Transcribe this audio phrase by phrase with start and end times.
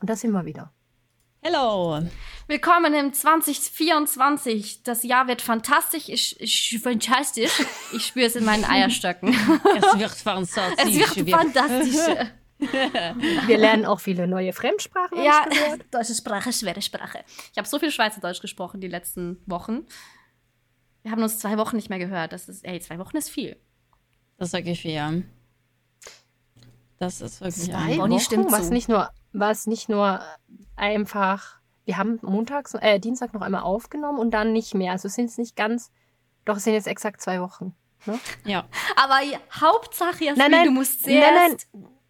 [0.00, 0.72] Und da sind wir wieder.
[1.42, 2.02] Hello.
[2.46, 4.82] Willkommen im 2024.
[4.82, 6.08] Das Jahr wird fantastisch.
[6.08, 7.62] Ich, ich fantastisch.
[7.92, 9.28] Ich spüre es in meinen Eierstöcken.
[9.76, 10.96] Es wird fantastisch.
[10.96, 12.26] Es wird fantastisch.
[12.58, 15.22] Wir lernen auch viele neue Fremdsprachen.
[15.22, 15.46] Ja,
[15.90, 17.22] deutsche Sprache, schwere Sprache.
[17.52, 19.86] Ich habe so viel Schweizerdeutsch gesprochen die letzten Wochen.
[21.02, 22.32] Wir haben uns zwei Wochen nicht mehr gehört.
[22.32, 23.56] Das ist, ey, zwei Wochen ist viel.
[24.38, 25.24] Das ist wirklich viel.
[26.98, 28.20] Das ist wirklich Zwei Wochen?
[28.20, 30.20] stimmt Was nicht nur, was nicht nur
[30.76, 31.60] einfach.
[31.84, 34.92] Wir haben montags, äh, Dienstag noch einmal aufgenommen und dann nicht mehr.
[34.92, 35.90] Also sind es nicht ganz.
[36.44, 37.74] Doch, es sind jetzt exakt zwei Wochen.
[38.06, 38.18] Ne?
[38.44, 38.64] Ja.
[38.96, 39.20] Aber
[39.60, 41.56] Hauptsache, Jasmin, Nein, nein, du musst nein, nein.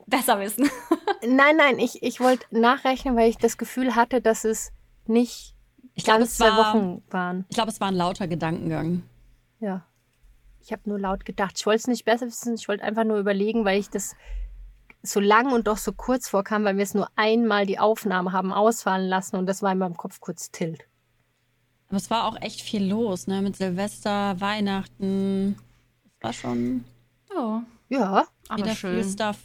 [0.07, 0.71] besser wissen.
[1.27, 4.73] Nein, nein, ich, ich wollte nachrechnen, weil ich das Gefühl hatte, dass es
[5.07, 5.55] nicht
[5.95, 7.45] Ich glaube, ganz es zwei war, Wochen waren.
[7.51, 9.03] ich glaube, es war ein lauter Gedankengang.
[9.59, 9.85] Ja.
[10.63, 11.55] Ich habe nur laut gedacht.
[11.59, 12.55] Ich wollte es nicht besser wissen.
[12.55, 14.15] Ich wollte einfach nur überlegen, weil ich das
[15.03, 18.53] so lang und doch so kurz vorkam, weil wir es nur einmal die Aufnahme haben
[18.53, 20.85] ausfallen lassen und das war in meinem Kopf kurz tilt.
[21.89, 23.43] Aber es war auch echt viel los, ne?
[23.43, 25.57] Mit Silvester, Weihnachten.
[26.21, 26.85] Das war schon
[27.35, 29.03] Oh, Ja, aber wieder schön.
[29.03, 29.39] viel Stuff.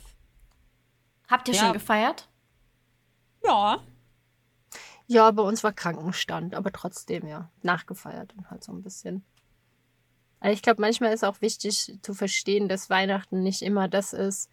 [1.27, 1.61] Habt ihr Ja.
[1.63, 2.27] schon gefeiert?
[3.43, 3.79] Ja.
[5.07, 9.23] ja, bei uns war Krankenstand, aber trotzdem ja nachgefeiert und halt so ein bisschen.
[10.39, 14.49] Also ich glaube, manchmal ist auch wichtig zu verstehen, dass Weihnachten nicht immer das ist.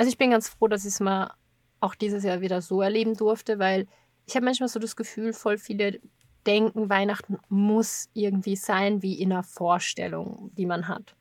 [0.00, 1.34] Also ich bin ganz froh, dass ich es mal
[1.80, 3.86] auch dieses Jahr wieder so erleben durfte, weil
[4.24, 6.00] ich habe manchmal so das Gefühl, voll viele
[6.46, 11.16] denken, Weihnachten muss irgendwie sein wie in einer Vorstellung, die man hat.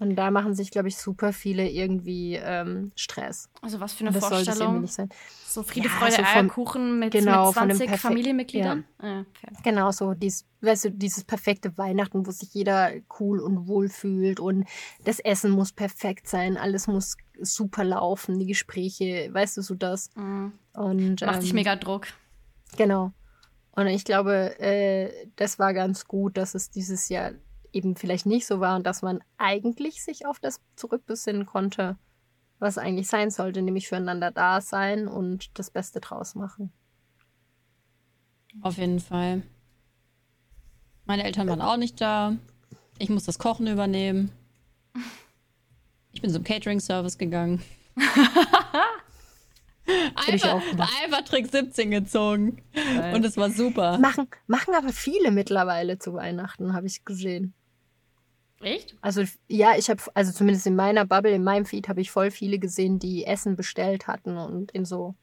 [0.00, 3.48] Und da machen sich, glaube ich, super viele irgendwie ähm, Stress.
[3.62, 4.82] Also was für eine das Vorstellung?
[4.82, 5.08] nicht sein.
[5.44, 8.84] So Friede, Ja, Freude, so vom- Eierkuchen mit, genau, mit von dem 20 perfek- Familienmitgliedern?
[9.02, 9.20] Ja.
[9.22, 9.54] okay.
[9.64, 14.38] Genau so, dies, weißt du, dieses perfekte Weihnachten, wo sich jeder cool und wohl fühlt
[14.38, 14.66] und
[15.04, 20.10] das Essen muss perfekt sein, alles muss super laufen, die Gespräche, weißt du, so das.
[20.14, 20.52] Mhm.
[20.74, 22.06] Und, Macht sich ähm, mega Druck.
[22.76, 23.12] Genau.
[23.72, 27.32] Und ich glaube, äh, das war ganz gut, dass es dieses Jahr
[27.72, 31.96] eben vielleicht nicht so war und dass man eigentlich sich auf das zurückbesinnen konnte,
[32.58, 36.72] was eigentlich sein sollte, nämlich füreinander da sein und das Beste draus machen.
[38.62, 39.42] Auf jeden Fall.
[41.04, 42.36] Meine Eltern waren auch nicht da.
[42.98, 44.30] Ich muss das Kochen übernehmen.
[46.12, 47.62] Ich bin zum Catering-Service gegangen.
[50.16, 52.62] Einfach, Trick 17 gezogen.
[53.14, 53.98] Und es war super.
[53.98, 57.54] Machen, machen aber viele mittlerweile zu Weihnachten, habe ich gesehen.
[58.60, 58.96] Echt?
[59.00, 62.30] Also ja, ich habe, also zumindest in meiner Bubble, in meinem Feed habe ich voll
[62.30, 65.14] viele gesehen, die Essen bestellt hatten und in so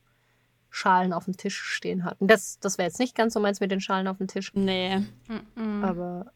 [0.69, 2.27] Schalen auf dem Tisch stehen hatten.
[2.27, 4.99] Das, das wäre jetzt nicht ganz so meins mit den Schalen auf dem Tisch, Nee,
[5.55, 5.83] Mhm.
[5.83, 6.31] aber,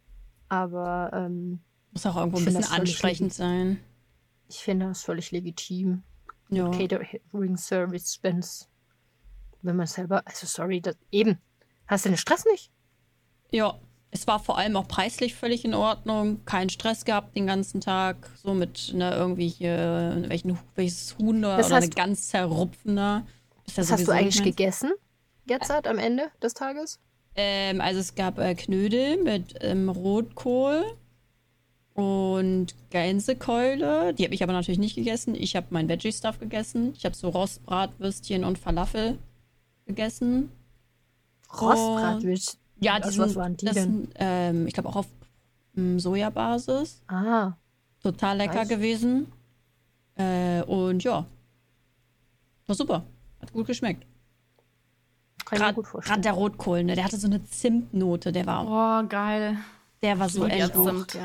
[0.49, 1.59] aber ähm,
[1.91, 3.79] muss auch irgendwo ein bisschen ansprechend sein.
[4.47, 6.03] ich finde das völlig legitim.
[6.49, 6.69] Ja.
[6.71, 8.69] Catering Service, wenn's,
[9.61, 11.37] wenn man selber, also sorry, das, eben,
[11.87, 12.71] hast du den Stress nicht?
[13.51, 13.77] ja,
[14.11, 16.43] es war vor allem auch preislich völlig in Ordnung.
[16.45, 18.29] Kein Stress gehabt den ganzen Tag.
[18.41, 22.49] So mit ne, irgendwie hier, welchen, welches Huhn da Das oder eine ganz ja
[23.75, 24.91] Was hast du eigentlich gegessen?
[25.45, 26.99] Jetzt halt am Ende des Tages?
[27.35, 30.83] Ähm, also es gab äh, Knödel mit ähm, Rotkohl
[31.93, 34.13] und Gänsekeule.
[34.13, 35.35] Die habe ich aber natürlich nicht gegessen.
[35.35, 36.93] Ich habe mein Veggie-Stuff gegessen.
[36.95, 39.19] Ich habe so Rostbratwürstchen und Falafel
[39.85, 40.51] gegessen.
[41.53, 42.57] Rostbratwürst.
[42.79, 43.91] Ja, Was- die sind, was waren die das denn?
[43.91, 45.07] sind, ähm, ich glaube auch auf
[45.77, 47.01] ähm, Sojabasis.
[47.07, 47.53] Ah,
[48.01, 48.69] Total lecker Nice.
[48.69, 49.31] gewesen.
[50.15, 51.25] Äh, und ja,
[52.67, 53.05] war super.
[53.41, 54.05] Hat gut geschmeckt.
[55.45, 56.21] kann ich mir Gerade gut vorstellen.
[56.21, 56.95] der Rotkohl, ne?
[56.95, 58.31] Der hatte so eine Zimtnote.
[58.31, 59.57] Der war, Oh, geil.
[60.01, 60.73] der war so echt.
[60.73, 61.17] Zimt.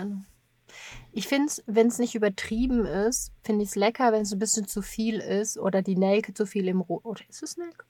[1.12, 4.38] Ich finde es, wenn es nicht übertrieben ist, finde ich es lecker, wenn es ein
[4.40, 7.04] bisschen zu viel ist oder die Nelke zu viel im Rot.
[7.04, 7.84] Oder ist es Nelke?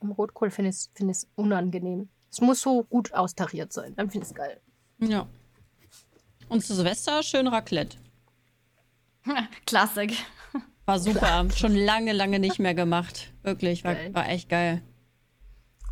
[0.00, 2.08] Im Rotkohl finde ich es find unangenehm.
[2.30, 3.94] Es muss so gut austariert sein.
[3.96, 4.60] Dann finde ich es geil.
[4.98, 5.26] Ja.
[6.48, 7.96] Und zu Silvester schön Raclette.
[9.66, 10.14] Klassik.
[10.86, 11.46] War super.
[11.54, 13.32] Schon lange, lange nicht mehr gemacht.
[13.42, 14.82] Wirklich, war, war echt geil.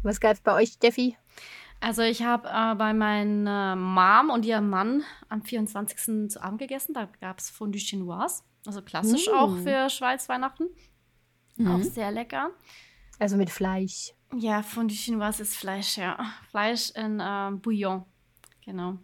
[0.03, 1.17] Was gab's bei euch, Steffi?
[1.81, 6.31] Also ich habe äh, bei meiner Mom und ihrem Mann am 24.
[6.31, 6.95] zu Abend gegessen.
[6.95, 8.43] Da gab es Fondue Chinoise.
[8.67, 9.35] Also klassisch Mm.
[9.35, 10.65] auch für Schweiz Weihnachten.
[11.61, 11.83] Auch Mhm.
[11.85, 12.51] sehr lecker.
[13.19, 14.15] Also mit Fleisch.
[14.35, 16.19] Ja, Fondue Chinoise ist Fleisch, ja.
[16.51, 18.05] Fleisch in ähm, Bouillon.
[18.65, 18.99] Genau.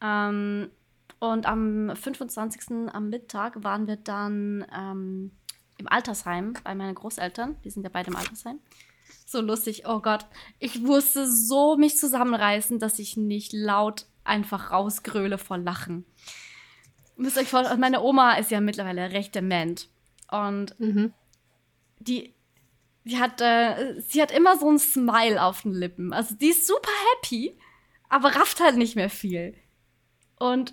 [0.00, 0.70] Ähm,
[1.18, 2.92] und am 25.
[2.92, 5.30] am Mittag waren wir dann ähm,
[5.78, 7.56] im Altersheim bei meinen Großeltern.
[7.64, 8.58] Die sind ja beide im Altersheim.
[9.24, 10.26] So lustig, oh Gott.
[10.58, 16.04] Ich musste so mich zusammenreißen, dass ich nicht laut einfach rausgröle vor Lachen.
[17.16, 19.88] Müsst euch vorstellen, meine Oma ist ja mittlerweile recht dement.
[20.30, 21.12] Und Mhm.
[21.98, 22.34] die,
[23.06, 26.12] die hat, äh, sie hat immer so ein Smile auf den Lippen.
[26.12, 27.56] Also die ist super happy,
[28.08, 29.54] aber rafft halt nicht mehr viel.
[30.38, 30.72] Und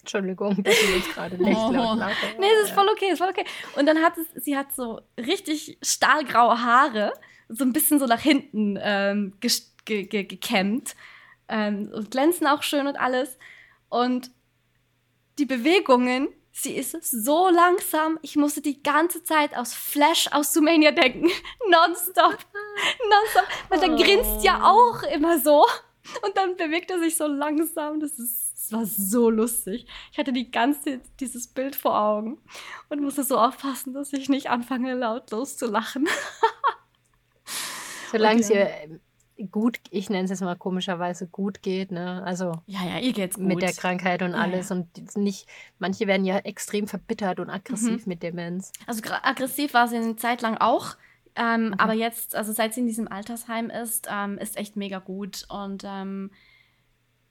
[0.00, 1.70] Entschuldigung, dass ich jetzt gerade nicht Oh.
[1.72, 2.14] laut lache.
[2.38, 3.44] Nee, es ist voll okay, ist voll okay.
[3.76, 7.12] Und dann hat es, sie hat so richtig stahlgraue Haare,
[7.48, 9.34] so ein bisschen so nach hinten ähm,
[9.84, 10.96] gekämmt
[11.48, 13.36] ähm, und glänzen auch schön und alles.
[13.90, 14.30] Und
[15.38, 18.18] die Bewegungen, sie ist so langsam.
[18.22, 21.28] Ich musste die ganze Zeit aus Flash aus Sumania denken.
[21.70, 22.38] Nonstop.
[23.10, 23.46] Nonstop.
[23.68, 25.66] Weil der grinst ja auch immer so.
[26.24, 28.00] Und dann bewegt er sich so langsam.
[28.00, 29.86] Das ist, das war so lustig.
[30.12, 32.40] Ich hatte die ganze dieses Bild vor Augen
[32.88, 36.08] und musste so aufpassen, dass ich nicht anfange, lautlos zu lachen.
[38.12, 38.98] Solange ihr äh,
[39.50, 42.22] gut, ich nenne es jetzt mal komischerweise gut geht, ne?
[42.24, 43.44] Also Ja, ja, ihr geht's gut.
[43.46, 44.76] mit der Krankheit und Ja, alles ja.
[44.76, 45.46] und nicht,
[45.78, 48.10] manche werden ja extrem verbittert und aggressiv Mhm.
[48.10, 48.72] mit Demenz.
[48.86, 50.96] Also aggressiv war sie eine Zeit lang auch.
[51.38, 55.44] Ähm, Aber jetzt, also seit sie in diesem Altersheim ist, ähm, ist echt mega gut.
[55.50, 56.30] Und ähm,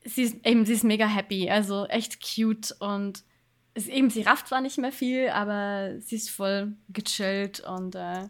[0.04, 1.50] sie ist eben, sie ist mega happy.
[1.50, 2.72] Also echt cute.
[2.80, 3.24] Und
[3.74, 7.62] ist eben, sie rafft zwar nicht mehr viel, aber sie ist voll gechillt.
[7.62, 8.28] Und äh,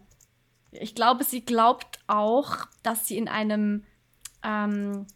[0.80, 3.84] ich glaube, sie glaubt auch, dass sie in einem
[4.42, 5.06] ähm,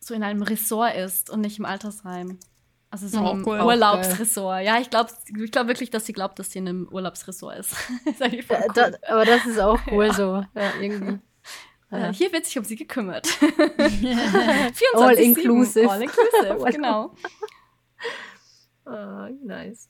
[0.00, 2.38] so in einem Ressort ist und nicht im Altersheim.
[2.90, 3.60] Also so Oh, ein cool.
[3.60, 4.62] Urlaubsressort.
[4.64, 5.10] Ja, ich glaube
[5.44, 7.72] ich glaub wirklich, dass sie glaubt, dass sie in einem Urlaubsressort ist.
[8.06, 8.98] ist eigentlich voll Da, cool.
[9.02, 10.42] da, aber das ist auch cool so.
[10.54, 11.12] Ja, irgendwie.
[11.14, 11.18] Äh,
[11.90, 12.12] Ja.
[12.12, 13.26] Hier wird sich um sie gekümmert.
[13.26, 14.82] 24/7.
[14.94, 15.90] All inclusive.
[15.90, 17.14] All inclusive, genau.
[18.84, 19.88] Ah, nice.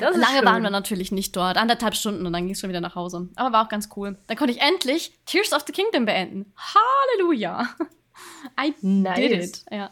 [0.00, 0.44] Das Lange schön.
[0.46, 1.56] waren wir natürlich nicht dort.
[1.56, 3.28] Anderthalb Stunden und dann ging es schon wieder nach Hause.
[3.36, 4.18] Aber war auch ganz cool.
[4.26, 6.52] Dann konnte ich endlich Tears of the Kingdom beenden.
[6.56, 7.68] Halleluja.
[8.60, 9.14] I Nice.
[9.16, 9.64] did it.
[9.70, 9.90] Ja.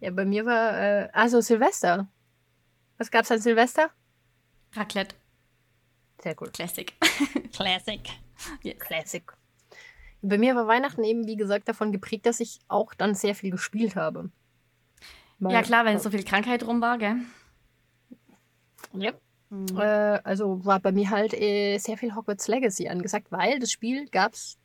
[0.00, 2.08] Ja, bei mir war, äh, also Silvester.
[2.98, 3.90] Was gab's an Silvester?
[4.74, 5.14] Raclette.
[6.22, 6.52] Sehr gut.
[6.52, 6.92] Classic.
[7.52, 8.00] Classic.
[8.62, 8.78] yes.
[8.78, 9.22] Classic.
[10.22, 13.50] Bei mir war Weihnachten eben, wie gesagt, davon geprägt, dass ich auch dann sehr viel
[13.50, 14.30] gespielt habe.
[15.40, 17.16] Weil- Ja, klar, wenn so viel Krankheit rum war, gell?
[18.94, 19.12] Ja.
[19.50, 19.66] Mhm.
[19.78, 19.82] Äh,
[20.24, 24.56] also war bei mir halt äh, sehr viel Hogwarts Legacy angesagt, weil das Spiel gab's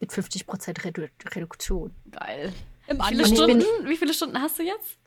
[0.00, 1.02] mit 50% Redu
[1.34, 1.94] Reduktion.
[2.10, 2.52] Geil.
[2.86, 4.98] Im Wie viele, Stunden, bin- wie viele Stunden hast du jetzt?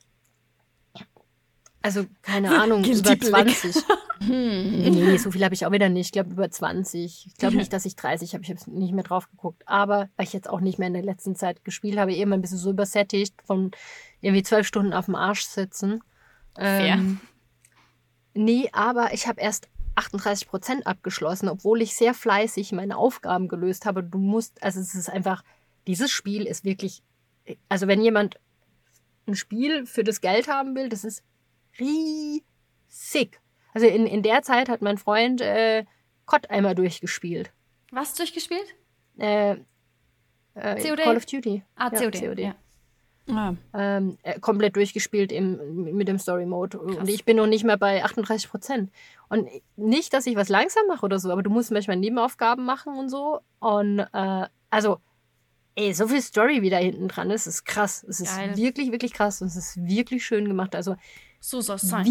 [1.82, 3.24] Also, keine Ahnung, über Blick.
[3.26, 3.76] 20.
[4.22, 4.82] Hm.
[4.82, 6.08] Nee, so viel habe ich auch wieder nicht.
[6.08, 7.26] Ich glaube über 20.
[7.28, 8.44] Ich glaube nicht, dass ich 30 habe.
[8.44, 9.64] Ich habe nicht mehr drauf geguckt.
[9.66, 12.42] Aber weil ich jetzt auch nicht mehr in der letzten Zeit gespielt habe, eben ein
[12.42, 13.72] bisschen so übersättigt von
[14.20, 16.02] irgendwie zwölf Stunden auf dem Arsch sitzen.
[16.58, 17.22] Ähm,
[18.34, 23.86] nee, aber ich habe erst 38 Prozent abgeschlossen, obwohl ich sehr fleißig meine Aufgaben gelöst
[23.86, 24.04] habe.
[24.04, 25.44] Du musst, also es ist einfach,
[25.88, 27.04] dieses Spiel ist wirklich,
[27.68, 28.40] also wenn jemand
[29.28, 31.24] ein Spiel für das Geld haben will, das ist
[31.80, 33.40] riesig.
[33.74, 35.86] Also in, in der Zeit hat mein Freund äh,
[36.26, 37.52] COD einmal durchgespielt.
[37.92, 38.76] Was durchgespielt?
[39.18, 39.58] Äh,
[40.54, 41.00] äh, COD?
[41.00, 41.64] Call of Duty.
[41.76, 42.20] Ah, Ja, COD.
[42.20, 42.40] COD.
[42.40, 42.56] Ja.
[43.31, 46.78] Ah, Ähm, äh, komplett durchgespielt im, mit dem Story Mode.
[46.80, 46.98] Krass.
[46.98, 48.92] Und ich bin noch nicht mal bei 38 Prozent.
[49.30, 52.98] Und nicht, dass ich was langsam mache oder so, aber du musst manchmal Nebenaufgaben machen
[52.98, 53.40] und so.
[53.60, 54.98] Und äh, also,
[55.76, 58.04] ey, so viel Story, wie da hinten dran ist, ist krass.
[58.08, 58.58] Es ist Geil.
[58.58, 60.76] wirklich, wirklich krass und es ist wirklich schön gemacht.
[60.76, 60.96] Also
[61.40, 62.06] So soll es sein.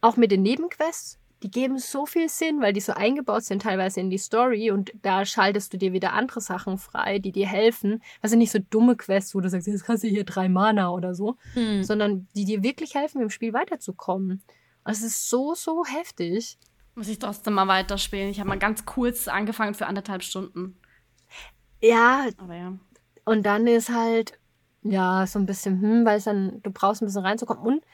[0.00, 4.00] auch mit den Nebenquests, die geben so viel Sinn, weil die so eingebaut sind teilweise
[4.00, 8.02] in die Story und da schaltest du dir wieder andere Sachen frei, die dir helfen.
[8.20, 11.14] Also nicht so dumme Quests, wo du sagst, jetzt kannst du hier drei Mana oder
[11.14, 11.84] so, hm.
[11.84, 14.42] sondern die dir wirklich helfen, im Spiel weiterzukommen.
[14.82, 16.58] Also es ist so, so heftig.
[16.94, 18.30] Muss ich trotzdem mal weiterspielen.
[18.30, 20.76] Ich habe mal ganz kurz angefangen für anderthalb Stunden.
[21.80, 22.72] Ja, Aber ja.
[23.24, 24.38] und dann ist halt,
[24.82, 27.84] ja, so ein bisschen, hm, weil es dann, du brauchst ein bisschen reinzukommen und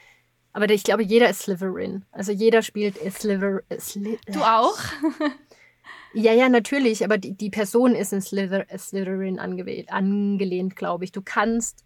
[0.55, 2.05] aber ich glaube, jeder ist Slytherin.
[2.11, 4.77] Also jeder spielt Sliver, Sli Du auch?
[6.17, 11.11] Ja, ja, natürlich, aber die, die Person ist in Slither, Slytherin angelehnt, glaube ich.
[11.11, 11.83] Du kannst,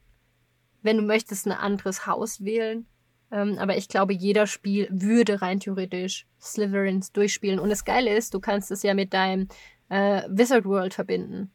[0.84, 2.86] wenn du möchtest, ein anderes Haus wählen.
[3.32, 7.58] Ähm, aber ich glaube, jeder Spiel würde rein theoretisch Slytherins durchspielen.
[7.60, 9.48] Und das Geile ist, du kannst es ja mit deinem
[9.90, 11.52] äh, Wizard World verbinden.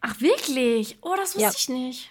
[0.00, 0.96] Ach, wirklich?
[1.02, 1.52] Oh, das wusste Ja.
[1.54, 2.10] ich nicht.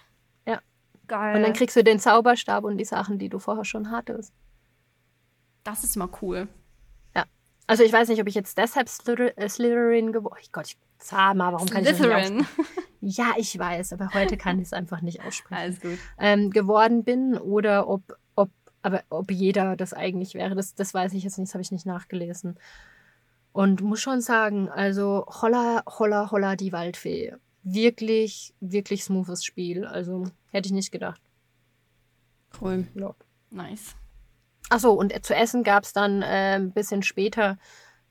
[1.10, 1.18] Ja.
[1.18, 1.36] Geil.
[1.36, 4.34] Und dann kriegst du den Zauberstab und die Sachen, die du vorher schon hattest.
[5.64, 6.48] das ist mal cool.
[7.68, 10.78] Also ich weiß nicht, ob ich jetzt deshalb Slyther äh, Slytherin geworden Oh Gott, ich
[10.98, 12.42] sag mal, warum kann ich das nicht Slytherin.
[12.42, 12.78] aussprechen?
[13.06, 15.62] Ja, ich weiß, aber heute kann ich es einfach nicht aussprechen.
[15.62, 15.98] Alles gut.
[16.18, 18.50] ähm, geworden bin oder ob, ob,
[18.82, 21.72] aber ob jeder das eigentlich wäre, das, das weiß ich jetzt nicht, das habe ich
[21.72, 22.58] nicht nachgelesen.
[23.52, 27.36] Und muss schon sagen, also holla, holla, holla, die Waldfee.
[27.64, 29.86] Wirklich, wirklich smoothes Spiel.
[29.86, 31.22] Also hätte ich nicht gedacht.
[32.60, 32.88] Cool.
[32.96, 33.16] Ja.
[33.50, 33.96] Nice.
[34.70, 37.58] Achso, und zu essen gab es dann äh, ein bisschen später.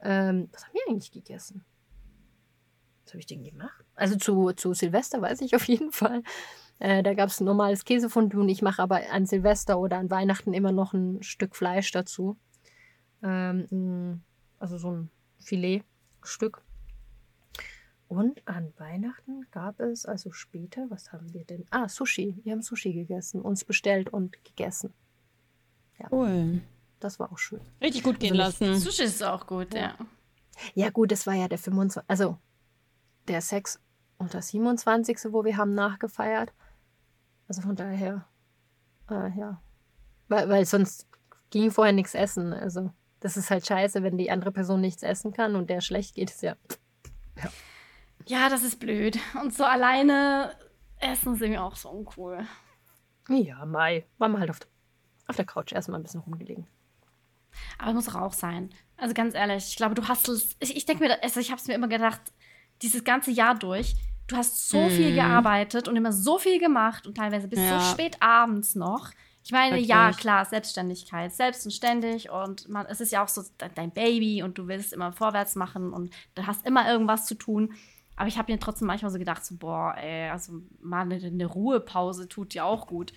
[0.00, 1.64] Ähm, was haben wir eigentlich gegessen?
[3.04, 3.84] Was habe ich denn gemacht?
[3.94, 6.22] Also zu, zu Silvester weiß ich auf jeden Fall.
[6.78, 10.52] Äh, da gab es normales Käsefondue und ich mache aber an Silvester oder an Weihnachten
[10.52, 12.36] immer noch ein Stück Fleisch dazu.
[13.22, 14.22] Ähm,
[14.58, 16.62] also so ein Filetstück.
[18.12, 21.64] Und an Weihnachten gab es, also später, was haben wir denn?
[21.70, 22.38] Ah, Sushi.
[22.44, 24.92] Wir haben Sushi gegessen, uns bestellt und gegessen.
[26.10, 26.60] Cool.
[27.00, 27.62] Das war auch schön.
[27.80, 28.78] Richtig gut gehen Also lassen.
[28.78, 29.96] Sushi ist auch gut, ja.
[30.74, 32.02] Ja, gut, das war ja der 25.
[32.06, 32.36] Also
[33.28, 33.80] der 6
[34.18, 35.32] und das 27.
[35.32, 36.52] wo wir haben nachgefeiert.
[37.48, 38.26] Also von daher,
[39.08, 39.62] äh, ja.
[40.28, 41.08] Weil, weil sonst
[41.48, 42.52] ging vorher nichts essen.
[42.52, 46.14] Also das ist halt scheiße, wenn die andere Person nichts essen kann und der schlecht
[46.14, 46.56] geht, ist ja.
[47.42, 47.50] Ja,
[48.48, 49.18] das ist blöd.
[49.40, 50.54] Und so alleine
[50.98, 52.46] essen ist irgendwie auch so uncool.
[53.28, 54.06] Ja, Mai.
[54.18, 54.58] War mal halt auf,
[55.28, 56.66] auf der Couch erstmal ein bisschen rumgelegen.
[57.78, 58.70] Aber muss auch, auch sein.
[58.96, 60.56] Also ganz ehrlich, ich glaube, du hast es.
[60.60, 62.20] Ich, ich denke mir, also ich habe es mir immer gedacht,
[62.82, 63.94] dieses ganze Jahr durch,
[64.26, 67.80] du hast so viel gearbeitet und immer so viel gemacht und teilweise bis Ja.
[67.80, 69.10] so spät abends noch.
[69.44, 70.18] Ich meine, ja, Wirklich.
[70.18, 71.66] klar, Selbstständigkeit, selbst
[72.30, 75.56] und man, es ist ja auch so de- dein Baby und du willst immer vorwärts
[75.56, 77.74] machen und du hast immer irgendwas zu tun.
[78.16, 81.46] Aber ich habe mir trotzdem manchmal so gedacht, so, boah, ey, also mal eine, eine
[81.46, 83.12] Ruhepause tut dir auch gut.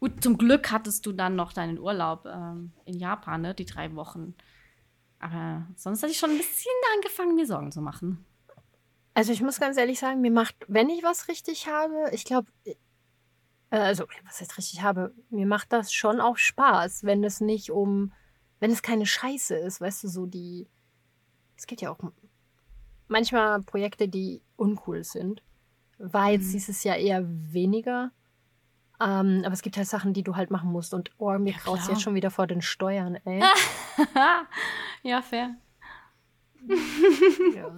[0.00, 3.94] Gut, zum Glück hattest du dann noch deinen Urlaub ähm, in Japan, ne, die drei
[3.94, 4.34] Wochen.
[5.18, 8.24] Aber sonst hätte ich schon ein bisschen angefangen, mir Sorgen zu machen.
[9.14, 12.48] Also ich muss ganz ehrlich sagen, mir macht, wenn ich was richtig habe, ich glaube,
[12.64, 12.76] äh,
[13.70, 18.12] also was ich richtig habe, mir macht das schon auch Spaß, wenn es nicht um,
[18.60, 20.68] wenn es keine Scheiße ist, weißt du, so die,
[21.56, 21.98] es gibt ja auch
[23.08, 25.42] manchmal Projekte, die uncool sind.
[25.98, 28.12] War jetzt dieses Jahr eher weniger.
[29.00, 30.94] Ähm, aber es gibt halt Sachen, die du halt machen musst.
[30.94, 33.42] Und oh, mir Ja, kraut jetzt schon wieder vor den Steuern, ey.
[35.02, 35.56] ja, fair.
[37.54, 37.70] ja.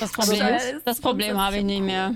[0.00, 2.14] Das Problem, ist das Problem habe ich nicht mehr.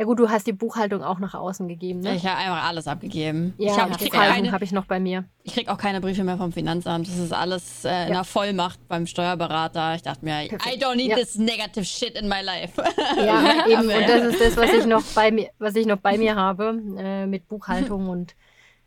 [0.00, 2.14] Ja gut, du hast die Buchhaltung auch nach außen gegeben, ne?
[2.16, 3.52] Ich habe einfach alles abgegeben.
[3.58, 5.26] Ja, ich habe die krieg, Buchhaltung habe ich noch bei mir.
[5.42, 7.06] ich krieg auch keine Briefe mehr vom Finanzamt.
[7.06, 8.14] Das ist alles äh, in Ja.
[8.14, 9.94] der Vollmacht beim Steuerberater.
[9.96, 10.64] Ich dachte mir, Perfekt.
[10.74, 11.16] I don't need Ja.
[11.16, 12.82] this negative shit in my life.
[13.18, 13.82] Ja, eben.
[13.82, 16.80] Und das ist das, was ich noch bei mir, was ich noch bei mir habe
[16.96, 18.34] äh, mit Buchhaltung und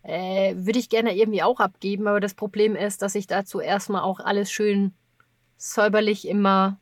[0.02, 2.08] äh, würde ich gerne irgendwie auch abgeben.
[2.08, 4.94] Aber das Problem ist, dass ich dazu erstmal auch alles schön
[5.58, 6.80] säuberlich immer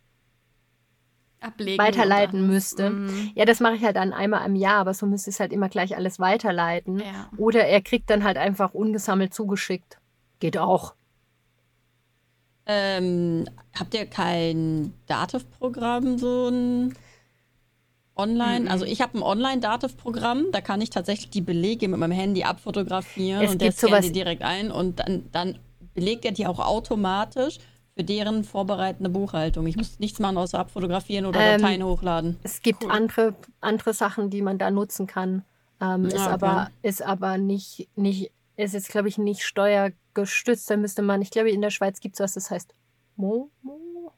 [1.41, 2.89] Ablegen weiterleiten oder- müsste.
[2.91, 5.39] Mm, Ja, das mache ich halt dann einmal im Jahr, aber so müsste ich es
[5.39, 6.99] halt immer gleich alles weiterleiten.
[6.99, 7.29] ja.
[7.37, 9.97] Oder er kriegt dann halt einfach ungesammelt zugeschickt.
[10.39, 10.93] Geht auch.
[12.67, 13.45] ähm,
[13.77, 16.93] habt ihr kein Dativ-Programm, so ein
[18.15, 18.69] Online?
[18.69, 23.43] Also ich habe ein Online-Dativ-Programm, da kann ich tatsächlich die Belege mit meinem Handy abfotografieren
[23.43, 25.57] Es und der scannt sowas- die direkt ein und dann, dann
[25.95, 27.57] belegt er die auch automatisch
[27.95, 29.67] für deren vorbereitende Buchhaltung.
[29.67, 32.37] Ich muss nichts machen, außer abfotografieren oder Ähm, Dateien hochladen.
[32.43, 32.91] Es gibt Cool.
[32.91, 35.43] andere, andere Sachen, die man da nutzen kann.
[35.81, 36.33] Ähm, ist, Ah, okay.
[36.33, 40.69] aber, ist aber nicht, nicht, ist jetzt, glaube ich, nicht steuergestützt.
[40.69, 42.73] Da müsste man, ich glaube, in der Schweiz gibt es was, das heißt
[43.17, 44.13] Mo, Mo,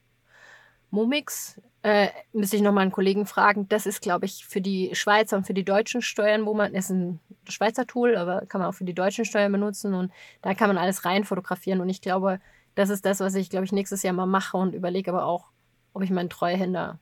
[0.91, 1.59] Momix.
[1.81, 3.67] Äh, müsste ich nochmal einen Kollegen fragen.
[3.67, 6.89] Das ist, glaube ich, für die Schweizer und für die deutschen Steuern, wo man, ist
[6.91, 10.11] ein Schweizer Tool, aber kann man auch für die deutschen Steuern benutzen und
[10.41, 11.81] da kann man alles rein fotografieren.
[11.81, 12.39] Und ich glaube,
[12.75, 15.49] das ist das, was ich, glaube ich, nächstes Jahr mal mache und überlege aber auch,
[15.93, 16.99] ob ich meinen Treuhänder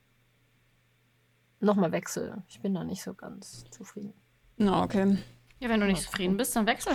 [1.59, 2.43] nochmal wechsle.
[2.47, 4.13] Ich bin da nicht so ganz zufrieden.
[4.57, 5.17] Na, okay.
[5.59, 6.93] ja, wenn du nicht zufrieden bist, dann wechsel.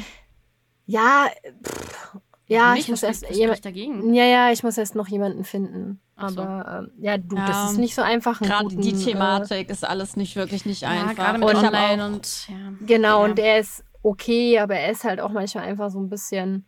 [0.86, 1.26] Ja,
[1.64, 2.18] pff,
[2.48, 4.14] ja, Nicht, ich muss erst jemand, dagegen.
[4.14, 6.00] ja, ja, ich muss erst noch jemanden finden.
[6.16, 6.40] So.
[6.40, 8.40] Aber ähm, ja, du, Ja, das ist nicht so einfach.
[8.40, 11.16] Gerade die äh, Thematik ist alles nicht wirklich nicht Ja, einfach.
[11.16, 12.56] gerade mit Und Online auch- und ja.
[12.86, 13.24] Genau, Ja.
[13.30, 16.64] und der ist okay, aber er ist halt auch manchmal einfach so ein bisschen,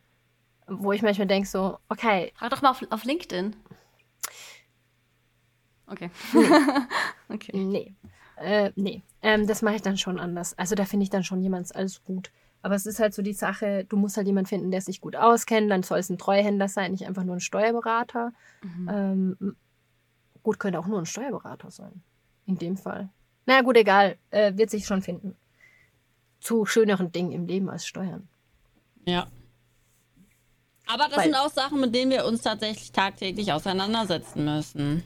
[0.69, 3.57] wo ich manchmal denke so, okay, Frag doch mal auf, auf LinkedIn.
[5.87, 6.11] Okay.
[7.29, 7.57] okay.
[7.57, 7.95] nee,
[8.37, 10.57] äh, nee, ähm, das mache ich dann schon anders.
[10.59, 12.31] Also da finde ich dann schon jemand alles gut.
[12.61, 15.17] Aber es ist halt so die Sache, du musst halt jemanden finden, der sich gut
[15.17, 18.33] auskennt, dann soll es ein Treuhänder sein, nicht einfach nur ein Steuerberater.
[18.63, 18.89] Mhm.
[18.93, 19.57] Ähm,
[20.43, 22.03] gut, könnte auch nur ein Steuerberater sein.
[22.47, 23.11] In dem Fall.
[23.47, 24.19] Na gut, egal.
[24.31, 25.37] Äh, wird sich schon finden.
[26.41, 28.29] Zu schöneren Dingen im Leben als Steuern.
[29.05, 29.29] Ja.
[30.89, 35.05] Aber das Weil- sind auch Sachen, mit denen wir uns tatsächlich tagtäglich auseinandersetzen müssen.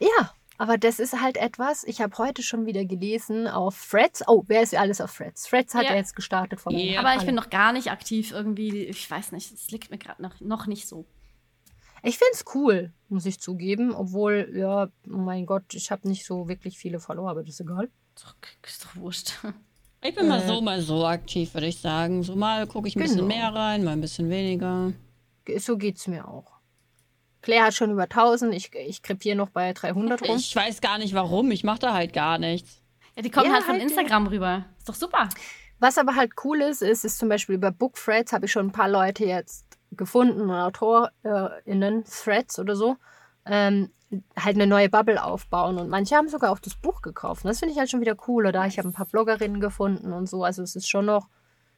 [0.00, 1.84] Ja, aber das ist halt etwas.
[1.84, 4.22] Ich habe heute schon wieder gelesen auf Threads.
[4.26, 5.44] Oh, wer ist alles auf Threads?
[5.44, 5.90] Threads hat Ja.
[5.90, 7.00] ja jetzt gestartet vor Ja.
[7.00, 8.84] Aber ich bin noch gar nicht aktiv irgendwie.
[8.84, 11.06] Ich weiß nicht, es liegt mir gerade noch, noch nicht so.
[12.02, 13.94] Ich finde es cool, muss ich zugeben.
[13.94, 17.60] Obwohl, ja, oh mein Gott, ich habe nicht so wirklich viele Follower, aber das ist
[17.60, 17.88] egal.
[18.14, 18.34] Ist doch,
[18.66, 19.32] ist doch wurscht.
[20.06, 20.46] Ich bin mal Äh.
[20.46, 22.22] so, mal so aktiv, würde ich sagen.
[22.22, 23.34] So mal gucke ich ein bisschen Genau.
[23.34, 24.92] mehr rein, mal ein bisschen weniger.
[25.46, 26.52] Ge- So geht's mir auch.
[27.40, 30.36] Claire hat schon über 1000, ich, ich krepiere noch bei 300 rum.
[30.36, 32.82] Ich weiß gar nicht warum, ich mache da halt gar nichts.
[33.16, 33.88] Ja, die kommen Ja, halt von halt, ja.
[33.88, 34.64] Instagram rüber.
[34.78, 35.28] Ist doch super.
[35.78, 38.72] Was aber halt cool ist, ist, ist zum Beispiel über Bookthreads habe ich schon ein
[38.72, 42.96] paar Leute jetzt gefunden, AutorInnen, Threads oder so,
[43.46, 43.90] ähm,
[44.38, 45.78] halt eine neue Bubble aufbauen.
[45.78, 47.44] Und manche haben sogar auch das Buch gekauft.
[47.44, 48.46] Und das finde ich halt schon wieder cool.
[48.46, 50.44] Oder ich habe ein paar Bloggerinnen gefunden und so.
[50.44, 51.28] Also es ist schon noch,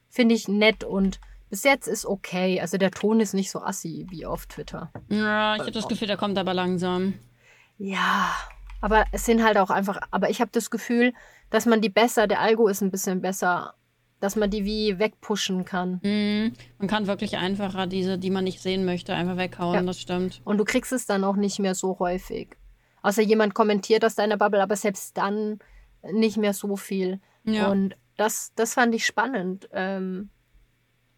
[0.09, 2.59] finde ich, nett und bis jetzt ist okay.
[2.59, 4.91] Also der Ton ist nicht so assi wie auf Twitter.
[5.09, 7.13] Ja, ich habe das Gefühl, der kommt aber langsam.
[7.77, 8.33] Ja,
[8.81, 11.13] aber es sind halt auch einfach, aber ich habe das Gefühl,
[11.49, 13.75] dass man die besser, der Algo ist ein bisschen besser,
[14.19, 15.99] dass man die wie wegpushen kann.
[16.03, 16.53] Mhm.
[16.79, 19.81] Man kann wirklich einfacher diese, die man nicht sehen möchte, einfach weghauen, Ja.
[19.83, 20.41] das stimmt.
[20.43, 22.55] Und du kriegst es dann auch nicht mehr so häufig.
[23.03, 25.59] Außer jemand kommentiert aus deiner Bubble, aber selbst dann
[26.11, 27.19] nicht mehr so viel.
[27.43, 27.67] Ja.
[27.67, 30.29] Und das, das fand ich spannend ähm,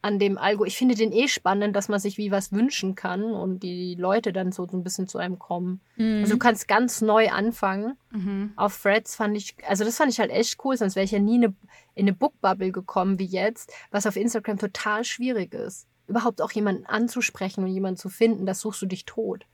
[0.02, 0.66] an dem Algo.
[0.66, 4.32] Ich finde den eh spannend, dass man sich wie was wünschen kann und die Leute
[4.32, 5.82] dann so, ein bisschen zu einem kommen.
[5.98, 6.22] Mhm.
[6.22, 7.98] Also du kannst ganz neu anfangen.
[8.12, 8.54] Mhm.
[8.56, 11.20] Auf Threads fand ich, also das fand ich halt echt cool, sonst wäre ich ja
[11.20, 11.48] nie eine,
[11.96, 15.88] in eine Bookbubble gekommen wie jetzt, was auf Instagram total schwierig ist.
[16.08, 19.46] Überhaupt auch jemanden anzusprechen und jemanden zu finden, das suchst du dich tot.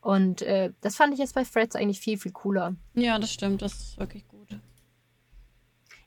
[0.00, 2.76] Und äh, das fand ich jetzt bei Threads eigentlich viel, viel cooler.
[2.94, 4.35] ja, das stimmt, das ist wirklich gut.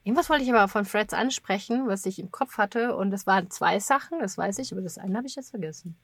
[0.03, 2.96] Irgendwas wollte ich aber von Threads ansprechen, was ich im Kopf hatte.
[2.96, 5.98] Und das waren zwei Sachen, das weiß ich, aber das eine habe ich jetzt vergessen.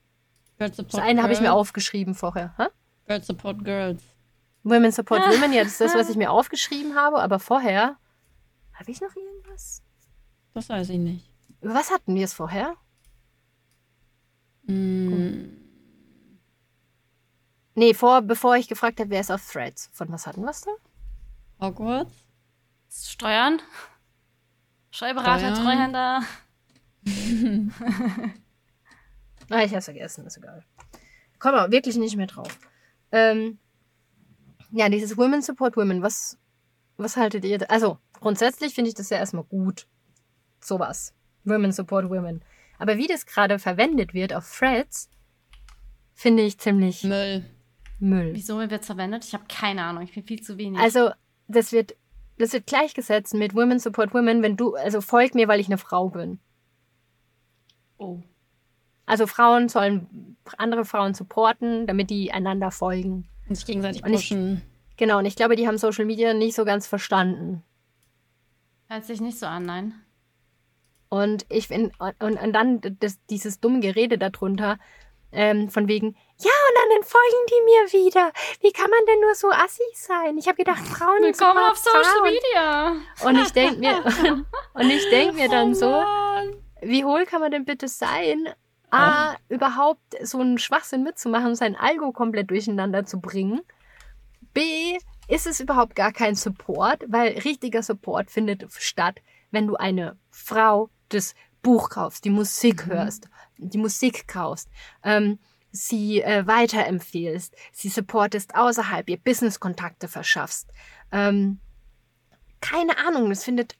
[0.58, 2.54] Das eine habe ich mir aufgeschrieben vorher.
[2.56, 2.66] Hä?
[3.06, 4.02] Girls Support Girls.
[4.62, 7.20] Women Support Women, ja, das ist das, was ich mir aufgeschrieben habe.
[7.20, 7.96] Aber vorher,
[8.74, 9.82] habe ich noch irgendwas?
[10.54, 11.30] Das weiß ich nicht.
[11.60, 12.74] Über was hatten wir es vorher?
[14.64, 15.56] Mhm.
[17.74, 19.90] Nee, vor, bevor ich gefragt habe, wer ist auf Threads.
[19.92, 20.70] Von was hatten wir es da?
[21.60, 22.25] Hogwarts?
[23.04, 23.60] Steuern.
[24.90, 25.64] Steuerberater, Steuern.
[25.64, 26.22] Treuhänder.
[29.48, 30.64] Ah, ich hab's vergessen, ist egal.
[31.38, 32.58] Komm mal, wirklich nicht mehr drauf.
[33.12, 33.58] Ähm,
[34.72, 36.36] ja, dieses Women Support Women, was,
[36.96, 37.58] was haltet ihr?
[37.58, 39.86] da- Also, grundsätzlich finde ich das ja erstmal gut.
[40.60, 41.14] Sowas.
[41.44, 42.44] Women Support Women.
[42.78, 45.08] Aber wie das gerade verwendet wird auf Threads,
[46.12, 47.44] finde ich ziemlich Müll.
[48.00, 48.32] Müll.
[48.34, 49.24] Wieso wird es verwendet?
[49.24, 50.02] Ich habe keine Ahnung.
[50.02, 50.80] Ich bin viel zu wenig.
[50.80, 51.10] Also,
[51.46, 51.94] das wird,
[52.38, 55.78] das wird gleichgesetzt mit Women Support Women, wenn du, also folg mir, weil ich eine
[55.78, 56.38] Frau bin.
[57.98, 58.20] oh.
[59.08, 63.28] Also Frauen sollen andere Frauen supporten, damit die einander folgen.
[63.48, 64.62] Und sich gegenseitig Und ich- pushen.
[64.96, 67.62] Genau, und ich glaube, die haben Social Media nicht so ganz verstanden.
[68.88, 69.94] Hört sich nicht so an, nein.
[71.08, 74.78] Und ich finde, und, und, und dann das, dieses dumme Gerede darunter,
[75.30, 78.32] ähm, von wegen, ja, und dann folgen die mir wieder.
[78.60, 80.36] Wie kann man denn nur so assi sein?
[80.38, 82.32] Ich habe gedacht, Frauen Willkommen support auf Social Frauen.
[82.32, 82.96] Media.
[83.24, 84.04] Und ich denke mir,
[84.74, 86.04] und ich denke mir dann Oh so,
[86.82, 88.48] wie hohl kann man denn bitte sein,
[88.90, 93.60] A, überhaupt so einen Schwachsinn mitzumachen sein Algo komplett durcheinander zu bringen.
[94.52, 99.20] B, ist es überhaupt gar kein Support, weil richtiger Support findet statt,
[99.50, 104.68] wenn du eine Frau das Buch kaufst, die Musik hörst, die Musik kaufst,
[105.02, 105.38] ähm,
[105.76, 110.70] sie äh, weiterempfehlst, sie supportest außerhalb, ihr Business-Kontakte verschaffst.
[111.12, 111.58] Ähm,
[112.60, 113.76] keine Ahnung, es findet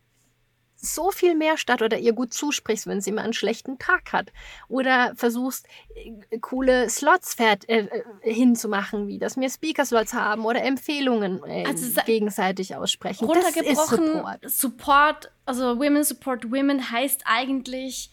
[0.76, 4.32] so viel mehr statt oder ihr gut zusprichst, wenn sie mal einen schlechten Tag hat.
[4.68, 10.62] Oder versuchst, äh, coole Slots fährt, äh, äh, hinzumachen, wie dass wir Speaker-Slots haben oder
[10.62, 13.26] Empfehlungen äh, Also gegenseitig aussprechen.
[13.26, 14.50] Das ist Runtergebrochen, Support.
[14.50, 18.11] Support, also Women Support Women heißt eigentlich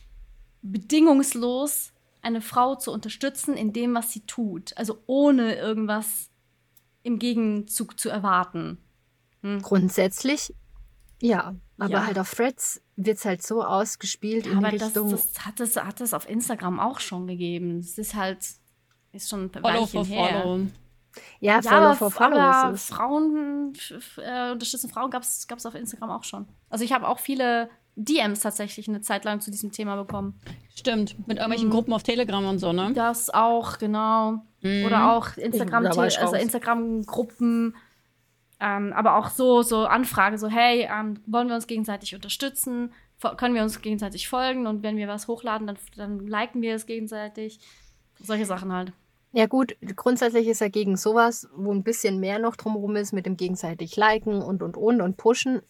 [0.62, 1.93] bedingungslos
[2.24, 4.76] eine Frau zu unterstützen in dem, was sie tut.
[4.78, 6.30] Also ohne irgendwas
[7.04, 8.78] im Gegenzug zu erwarten.
[9.62, 10.54] Grundsätzlich,
[11.22, 11.56] ja.
[11.78, 12.06] Aber Ja.
[12.06, 15.12] halt auf Threads wird es halt so ausgespielt in Aber die das, Richtung.
[15.12, 17.80] das, hat es hat es auf Instagram auch schon gegeben.
[17.80, 18.38] Es ist halt,
[19.12, 20.42] ist schon ein Follow Weilchen for her.
[20.44, 20.60] follow.
[21.42, 22.90] ja, Ja, Follow aber, for Follow aber ist es.
[22.96, 23.74] Frauen,
[24.18, 26.48] äh, unterstützen Frauen gab es auf Instagram auch schon.
[26.70, 30.40] Also ich habe auch viele DMs tatsächlich eine Zeit lang zu diesem Thema bekommen.
[30.76, 31.32] Stimmt, mit Mhm.
[31.38, 32.92] irgendwelchen Gruppen auf Telegram und so, ne?
[32.94, 34.42] Das auch, genau.
[34.62, 34.86] Mhm.
[34.86, 36.36] Oder auch Instagram, war ich also.
[36.36, 37.76] Instagram-Gruppen.
[38.60, 42.94] Ähm, aber auch so, so Anfrage, so, hey, ähm, wollen wir uns gegenseitig unterstützen?
[43.38, 44.68] Können wir uns gegenseitig folgen?
[44.68, 47.60] Und wenn wir was hochladen, dann, dann liken wir es gegenseitig.
[48.22, 48.94] Solche Sachen halt.
[49.32, 53.26] Ja gut, grundsätzlich ist er gegen sowas, wo ein bisschen mehr noch drumherum ist mit
[53.26, 55.62] dem gegenseitig liken und und und und pushen.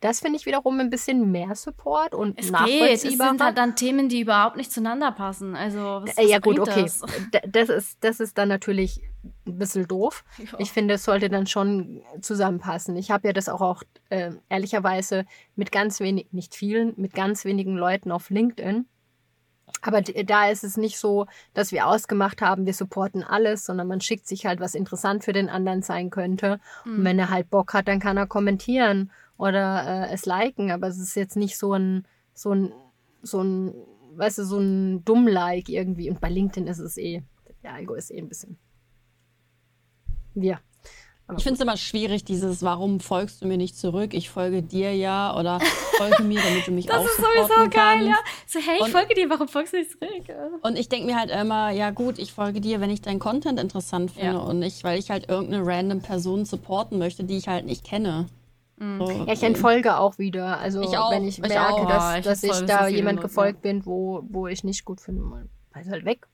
[0.00, 2.92] Das finde ich wiederum ein bisschen mehr Support und Es geht.
[2.92, 5.54] Es sind halt dann Themen, die überhaupt nicht zueinander passen.
[5.54, 6.82] Also, was, Äh, was ja gut, okay.
[6.82, 7.02] Das?
[7.46, 9.02] Das ist, das ist dann natürlich
[9.46, 10.24] ein bisschen doof.
[10.38, 10.58] Ja.
[10.58, 12.96] Ich finde, es sollte dann schon zusammenpassen.
[12.96, 17.44] Ich habe ja das auch, auch äh, ehrlicherweise mit ganz wenig, nicht vielen, mit ganz
[17.44, 18.86] wenigen Leuten auf LinkedIn.
[19.82, 24.00] Aber da ist es nicht so, dass wir ausgemacht haben, wir supporten alles, sondern man
[24.00, 26.58] schickt sich halt, was interessant für den anderen sein könnte.
[26.84, 30.70] Und wenn er halt Bock hat, dann kann er kommentieren oder äh, es liken.
[30.70, 32.72] Aber es ist jetzt nicht so ein, so ein,
[33.22, 33.72] so ein,
[34.16, 36.10] weißt du, so ein Dumm-Like irgendwie.
[36.10, 37.22] Und bei LinkedIn ist es eh,
[37.62, 38.58] der Algo ist eh ein bisschen.
[40.34, 40.60] Wir.
[41.26, 44.14] Aber Ich finde es immer schwierig, dieses, warum folgst du mir nicht zurück?
[44.14, 45.60] Ich folge dir ja oder
[45.98, 48.08] folge mir, damit du mich Das auch ist supporten sowieso geil, kannst.
[48.08, 48.16] ja.
[48.46, 50.36] So, hey, ich Und- folge dir, warum folgst du nicht zurück?
[50.62, 53.60] Und ich denke mir halt immer, ja gut, ich folge dir, wenn ich deinen Content
[53.60, 54.38] interessant finde Ja.
[54.38, 58.26] und nicht, weil ich halt irgendeine random Person supporten möchte, die ich halt nicht kenne.
[58.80, 60.58] So, Ja, ich entfolge auch wieder.
[60.58, 61.88] Also Ich auch, wenn ich, ich merke, auch.
[61.88, 65.22] dass, ich dass ich da so jemand gefolgt bin, wo, wo ich nicht gut finde,
[65.22, 66.26] mal halt halt weg.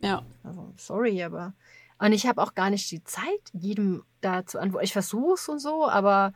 [0.00, 0.22] ja.
[0.42, 1.54] Also sorry, aber
[1.98, 4.84] und ich habe auch gar nicht die Zeit, jedem da zu antworten.
[4.84, 6.32] Ich versuch's und so, aber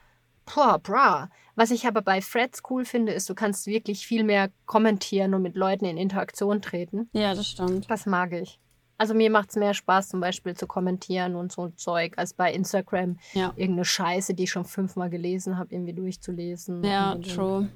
[0.55, 1.31] boah, bra.
[1.57, 5.43] Was ich aber bei Threads cool finde, ist, du kannst wirklich viel mehr kommentieren und
[5.43, 7.11] mit Leuten in Interaktion treten.
[7.13, 7.91] ja, das stimmt.
[7.91, 8.61] Das mag ich.
[8.99, 13.19] Also mir macht's mehr Spaß, zum Beispiel zu kommentieren und so Zeug, als bei Instagram
[13.33, 16.83] Ja, irgendeine Scheiße, die ich schon fünfmal gelesen habe, irgendwie durchzulesen.
[16.85, 17.69] ja, true.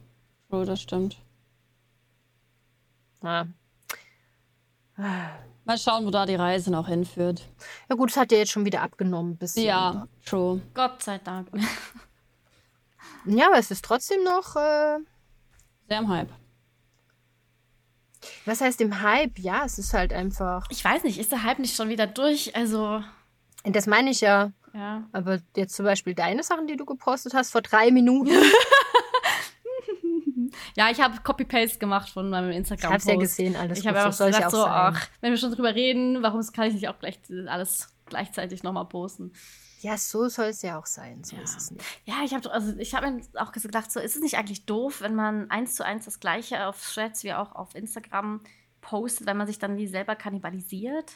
[0.50, 1.16] True, das stimmt.
[3.22, 3.46] Ja.
[5.64, 7.48] Mal schauen, wo da die Reise noch hinführt.
[7.88, 9.36] ja gut, es hat ja jetzt schon wieder abgenommen.
[9.36, 9.64] Bisschen.
[9.64, 10.60] Ja, true.
[10.74, 11.48] Gott sei Dank.
[13.24, 14.98] Ja, aber es ist trotzdem noch, äh,
[15.88, 16.28] Sehr im Hype.
[18.44, 19.38] Was heißt im Hype?
[19.38, 22.54] Ja, es ist halt einfach, Ich weiß nicht, ist der Hype nicht schon wieder durch?
[22.56, 23.02] Also,
[23.64, 24.52] das meine ich ja.
[24.74, 25.04] ja.
[25.12, 28.30] Aber jetzt zum Beispiel deine Sachen, die du gepostet hast vor drei Minuten.
[30.76, 32.92] Ja, ich habe Copy-Paste gemacht von meinem Ich Instagram.
[32.92, 34.94] hab's ja gesehen, alles Ich habe so einfach soll's gesagt, ja so, auch sein.
[34.96, 38.86] ach, wenn wir schon drüber reden, warum kann ich nicht auch gleich alles gleichzeitig nochmal
[38.86, 39.32] posten?
[39.82, 41.24] Ja, so soll es ja auch sein.
[41.24, 41.42] So Ja.
[41.42, 41.84] ist es nicht.
[42.04, 45.00] Ja, ich habe also ich habe mir auch gedacht, so ist es nicht eigentlich doof,
[45.00, 48.42] wenn man eins zu eins das gleiche auf Threads wie auch auf Instagram
[48.80, 51.14] postet, wenn man sich dann wie selber kannibalisiert?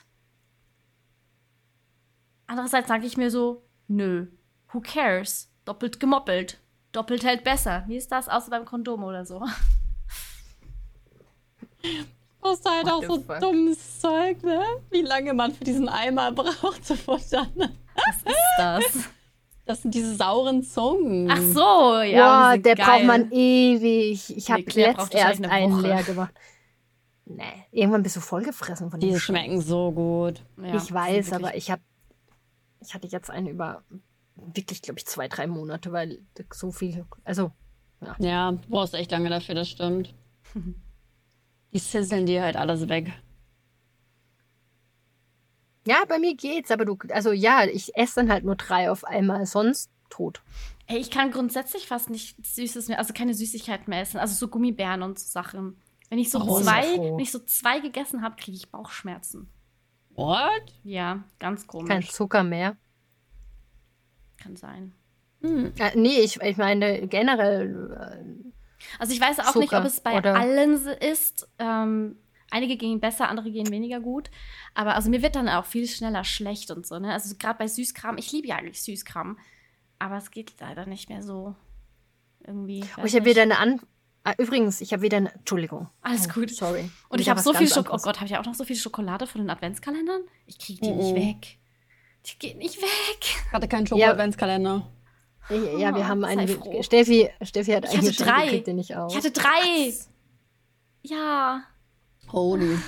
[2.48, 4.26] Andererseits sage ich mir so, nö,
[4.72, 5.50] who cares?
[5.64, 6.60] Doppelt gemoppelt.
[6.92, 7.84] Doppelt hält besser.
[7.86, 8.28] Wie ist das?
[8.28, 9.44] Außer beim Kondom oder so.
[12.40, 13.40] Poste halt auch so fuck?
[13.40, 14.62] dummes Zeug, ne?
[14.90, 17.76] Wie lange man für diesen Eimer braucht, bevor dann.
[17.96, 19.08] Was ist das?
[19.64, 21.28] Das sind diese sauren Zungen.
[21.30, 22.50] Ach so, ja.
[22.50, 22.86] Boah, die sind der geil.
[22.86, 24.36] braucht man ewig.
[24.36, 25.82] Ich habe Nee, braucht erst einen Woche.
[25.82, 26.34] leer gemacht.
[27.24, 30.44] Nee, irgendwann bist du vollgefressen von Die dem schmecken so gut.
[30.62, 31.82] Ja, ich die weiß, aber ich habe,
[32.80, 33.82] ich hatte jetzt einen über
[34.36, 36.20] wirklich, glaube ich, zwei, drei Monate, weil
[36.52, 37.50] so viel, also
[38.18, 40.14] Ja, du brauchst echt lange dafür, das stimmt.
[41.72, 43.12] Die sizzlen dir halt alles weg.
[45.86, 49.04] Ja, bei mir geht's, aber du, also ja, ich esse dann halt nur drei auf
[49.04, 50.42] einmal, sonst tot.
[50.86, 54.48] Ey, ich kann grundsätzlich fast nicht Süßes mehr, also keine Süßigkeiten mehr essen, also so
[54.48, 55.80] Gummibären und so Sachen.
[56.08, 59.48] Wenn ich so Oh, zwei, wenn ich so zwei gegessen habe, kriege ich Bauchschmerzen.
[60.14, 60.72] What?
[60.84, 61.88] Ja, ganz komisch.
[61.88, 62.76] Kein Zucker mehr.
[64.38, 64.92] Kann sein.
[65.42, 65.72] Hm.
[65.78, 68.50] Äh, nee, ich, ich meine generell, äh,
[68.98, 71.48] Also ich weiß auch nicht, Zucker ob es bei allen ist.
[71.58, 72.16] Ähm,
[72.50, 74.30] einige gehen besser, andere gehen weniger gut.
[74.74, 76.98] Aber also mir wird dann auch viel schneller schlecht und so.
[76.98, 77.12] Ne?
[77.12, 79.38] Also gerade bei Süßkram, ich liebe ja eigentlich Süßkram,
[79.98, 81.54] aber es geht leider nicht mehr so
[82.46, 82.84] irgendwie.
[82.98, 83.80] oh, ich habe wieder eine An.
[84.24, 85.32] Ah, übrigens, ich habe wieder eine.
[85.34, 85.88] Entschuldigung.
[86.02, 86.50] Alles Oh, gut.
[86.50, 86.90] Sorry.
[87.08, 88.00] Und ich habe was so viel Schokolade.
[88.02, 88.04] Oh.
[88.04, 90.22] Gott, habe ich auch noch so viel Schokolade von den Adventskalendern?
[90.46, 91.16] Ich kriege die nicht Mhm.
[91.16, 91.58] weg.
[92.26, 93.18] Die geht nicht weg.
[93.20, 93.90] Ich hatte keinen Ja.
[93.90, 94.90] Schoko-Adventskalender.
[95.48, 96.48] Ja, ja, wir Oh, haben sei eine.
[96.48, 96.82] froh.
[96.82, 98.42] Steffi, Steffi hat Ich hatte drei.
[98.46, 99.12] die kriegt den nicht aus.
[99.12, 99.92] Ich hatte drei.
[101.02, 101.62] Ja.
[102.32, 102.78] Holy.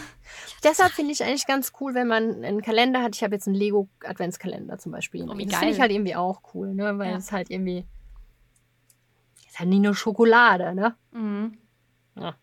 [0.62, 3.14] Deshalb finde ich eigentlich ganz cool, wenn man einen Kalender hat.
[3.14, 5.22] Ich habe jetzt einen Lego-Adventskalender zum Beispiel.
[5.22, 6.98] Oh, das finde ich halt irgendwie auch cool, ne?
[6.98, 7.16] Weil Ja.
[7.16, 7.86] es halt irgendwie.
[9.40, 10.96] Es ist halt nicht nur Schokolade, ne?
[11.12, 11.58] Mhm.
[12.16, 12.34] Ja.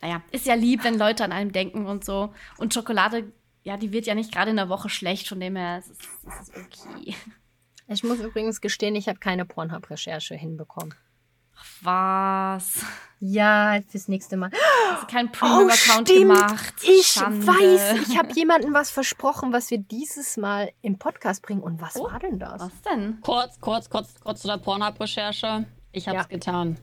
[0.00, 2.34] Naja, ist ja lieb, wenn Leute an einem denken und so.
[2.58, 3.32] Und Schokolade,
[3.62, 5.98] ja, die wird ja nicht gerade in der Woche schlecht, von dem her ist es
[5.98, 7.14] ist es okay.
[7.86, 10.94] Ich muss übrigens gestehen, ich habe keine Pornhub-Recherche hinbekommen.
[11.82, 12.84] Was?
[13.20, 14.50] Ja, fürs nächste Mal.
[14.90, 16.74] Hast du keinen Premium-Account gemacht?
[16.82, 17.46] Oh, Ich Schande.
[17.46, 21.62] weiß, ich habe jemandem was versprochen, was wir dieses Mal im Podcast bringen.
[21.62, 22.60] Und was Oh, war denn das?
[22.60, 23.18] Was denn?
[23.22, 25.64] Kurz, kurz, kurz, kurz zu der Pornhub-Recherche.
[25.92, 26.24] Ich hab's Ja.
[26.24, 26.78] getan.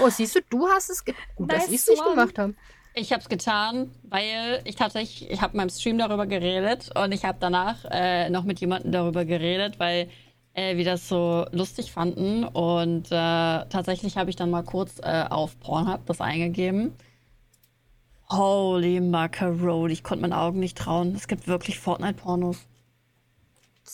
[0.00, 1.04] Oh, siehst du, du hast es.
[1.04, 2.54] Ge Gut, dass Nice ich es nicht gemacht habe.
[2.96, 7.24] Ich hab's getan, weil ich tatsächlich, ich habe in meinem Stream darüber geredet und ich
[7.24, 10.08] habe danach äh, noch mit jemandem darüber geredet, weil
[10.54, 12.44] äh, wir das so lustig fanden.
[12.44, 16.94] Und äh, tatsächlich habe ich dann mal kurz äh, auf Pornhub das eingegeben.
[18.30, 21.14] Holy Macaroni, ich konnte meinen Augen nicht trauen.
[21.14, 22.58] Es gibt wirklich Fortnite-Pornos.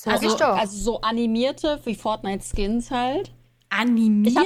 [0.07, 3.33] Also, also so animierte wie Fortnite-Skins halt.
[3.73, 4.37] Animiert?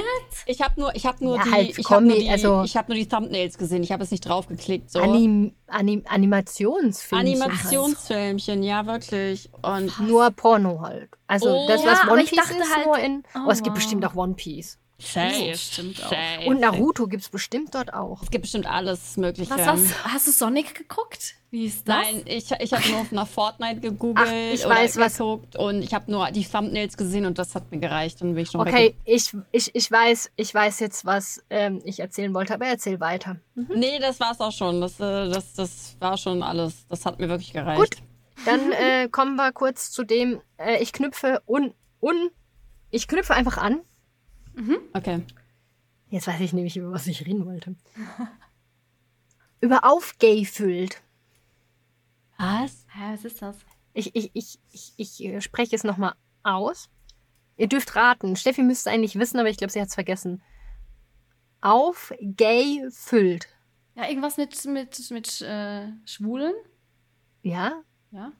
[0.46, 2.62] Ich habe hab nur, ich hab nur, Ja, die, halt ich hab nur, die, also-
[2.62, 3.82] ich hab nur die Thumbnails gesehen.
[3.82, 4.90] Ich habe es nicht draufgeklickt.
[4.90, 5.00] So.
[5.00, 7.20] Anim, Anim, Animationsfilm.
[7.20, 9.50] Animationsfilmchen, ja, wirklich.
[9.62, 11.08] Und Nur Porno halt.
[11.26, 11.66] Also Oh.
[11.68, 13.22] das, Ja, was aber One Piece ist, halt- nur in.
[13.34, 13.74] Oh, Oh, es gibt wow.
[13.82, 14.78] bestimmt auch One Piece.
[14.98, 16.10] Safe, stimmt auch.
[16.10, 16.46] safe.
[16.46, 18.22] Und Naruto gibt es bestimmt dort auch.
[18.22, 19.50] Es gibt bestimmt alles Mögliche.
[19.50, 20.04] Was, was?
[20.04, 21.34] Hast du Sonic geguckt?
[21.50, 21.96] Wie ist das?
[21.96, 25.82] Nein, ich, ich habe nur nach Fortnite gegoogelt Ach, ich oder weiß, was- geguckt und
[25.82, 28.20] ich habe nur die Thumbnails gesehen und das hat mir gereicht.
[28.20, 32.00] Dann bin ich schon Okay, ich, ich, ich weiß, ich weiß jetzt, was ähm, ich
[32.00, 33.36] erzählen wollte, aber erzähl weiter.
[33.54, 33.76] weg.
[33.76, 34.80] Nee, das war's auch schon.
[34.80, 36.86] Das, äh, das, das war schon alles.
[36.88, 37.78] Das hat mir wirklich gereicht.
[37.78, 37.96] Gut.
[38.46, 42.30] Dann äh, kommen wir kurz zu dem, äh, ich knüpfe un, un,
[42.90, 43.80] ich knüpfe einfach an.
[44.92, 45.22] Okay.
[46.08, 47.74] Jetzt weiß ich nämlich, über was ich reden wollte.
[49.60, 51.02] über aufgefüllt.
[52.38, 52.86] Was?
[52.96, 53.56] Was ist das?
[53.94, 56.90] Ich, ich, ich, ich, ich äh, spreche es nochmal aus.
[57.56, 58.36] Ihr dürft raten.
[58.36, 60.42] Steffi müsste eigentlich wissen, aber ich glaube, sie hat es vergessen.
[61.60, 63.48] Aufgefüllt.
[63.94, 66.54] Ja, irgendwas mit, mit, mit äh, Schwulen?
[67.42, 67.82] Ja?
[68.10, 68.32] Ja.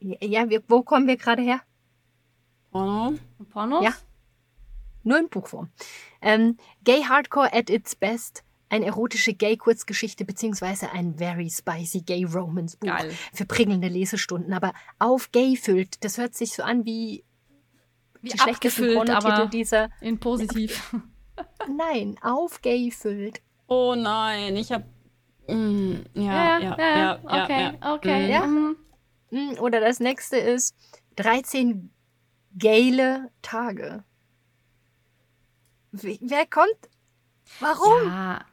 [0.00, 1.60] Ja, wir, wo kommen wir gerade her?
[2.72, 3.18] Porno?
[3.50, 3.84] Pornos?
[3.84, 3.92] Ja.
[5.04, 5.70] Nur in Buchform.
[6.20, 8.44] Ähm, Gay Hardcore at its best.
[8.68, 12.88] Eine erotische Gay-Kurzgeschichte beziehungsweise ein very spicy Gay-Romance-Buch
[13.34, 14.54] für prickelnde Lesestunden.
[14.54, 17.22] Aber auf Gay füllt, das hört sich so an wie
[18.22, 19.90] Wie die schlechtesten Pornotitel dieser.
[20.00, 20.94] in positiv.
[21.76, 23.42] Nein, auf Gay füllt.
[23.66, 24.84] Oh nein, ich habe.
[25.48, 27.94] Mm, ja, ja, ja, ja, okay, ja.
[27.94, 28.30] okay.
[28.30, 28.46] Ja.
[28.46, 28.76] mhm.
[29.30, 30.74] Mm, Oder das nächste ist
[31.16, 31.90] 13
[32.58, 34.04] geile Tage.
[35.92, 36.88] Wer kommt?
[37.60, 38.06] Warum?
[38.06, 38.44] Ja,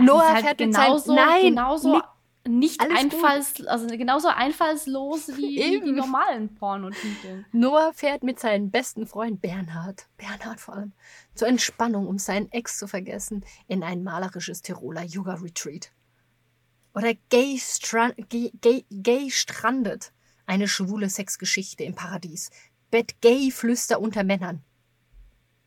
[0.00, 1.28] Noah halt fährt mit genauso, seinem...
[1.28, 2.02] Nein, genauso
[2.46, 2.90] nicht gut.
[2.90, 5.94] einfalls, also genauso einfallslos wie, wie die Eben.
[5.94, 7.44] normalen Pornotitel.
[7.52, 10.92] Noah fährt mit seinem besten Freund Bernhard, Bernhard vor allem,
[11.34, 15.90] zur Entspannung, um seinen Ex zu vergessen, in ein malerisches Tiroler Yoga-Retreat.
[16.94, 20.12] Oder Gay, Stra Gay, Gay, Gay strandet,
[20.46, 22.50] eine schwule Sexgeschichte im Paradies.
[22.94, 24.62] Bett Gay Flüster unter Männern.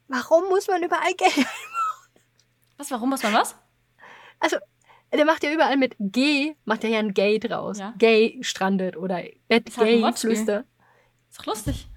[0.08, 1.28] Warum muss man überall Gay?
[2.78, 3.54] Was, warum muss man was?
[4.40, 4.56] Also,
[5.12, 7.80] der macht ja überall mit G, macht er ja ein Gay draus.
[7.80, 7.94] Ja.
[7.98, 10.36] Gay strandet oder Bett Ist halt ein Gay Wortspiel.
[10.36, 10.64] Flüster.
[11.30, 11.90] Ist doch lustig.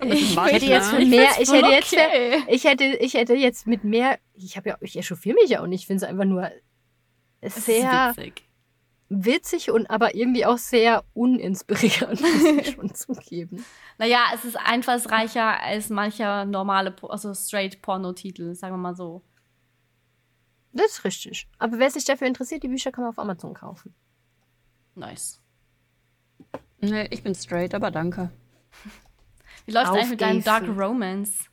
[0.00, 2.44] Ich hätte jetzt für Ich mehr, find's ich voll hätte jetzt, für, okay.
[2.46, 5.66] ich hätte, ich hätte jetzt mit mehr, ich habe ja, ich echauffiere mich ja auch
[5.66, 6.52] nicht, ich finde es einfach nur
[7.42, 8.46] sehr witzig.
[9.08, 13.64] Witzig und aber irgendwie auch sehr uninspirierend, muss ich schon zugeben.
[13.98, 19.22] Naja, es ist einfallsreicher als mancher normale, also straight Pornotitel, sagen wir mal so.
[20.72, 21.48] Das ist richtig.
[21.58, 23.94] Aber wer sich dafür interessiert, die Bücher kann man auf Amazon kaufen.
[24.94, 25.40] Nice.
[26.80, 28.30] Nee, ich bin straight, aber danke.
[29.64, 30.64] Wie läuft eigentlich mit deinen Dark.
[30.68, 31.48] Romance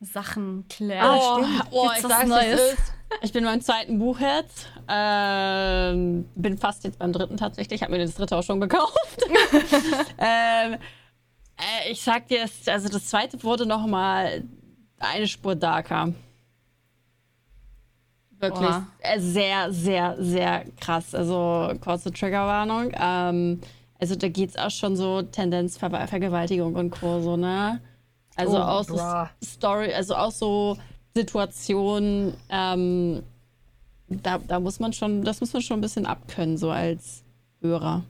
[0.00, 1.18] Sachen, Claire?
[1.18, 1.66] Oh, stimmt.
[1.70, 2.76] oh Gibt's ich was sag's, Neues?
[3.22, 4.68] Ich bin beim zweiten Buch jetzt.
[4.88, 7.82] Ähm, bin fast jetzt beim dritten tatsächlich.
[7.82, 9.18] Habe mir das dritte auch schon gekauft.
[10.18, 14.44] ähm, äh, ich sag dir, also das zweite wurde noch mal
[14.98, 16.12] eine Spur darker.
[18.38, 21.14] Wirklich äh, sehr, sehr, sehr krass.
[21.14, 22.92] Also kurze Triggerwarnung.
[22.98, 23.60] Ähm,
[23.98, 27.20] also da geht's auch schon so Tendenz Ver Vergewaltigung und Co.
[27.20, 27.80] So, ne?
[28.36, 28.98] Also Oh, auch so.
[29.44, 30.78] Story, also auch so
[31.14, 33.22] Situationen, ähm,
[34.08, 37.24] da, da muss man schon, das muss man schon ein bisschen abkönnen, so als
[37.60, 38.04] Hörer.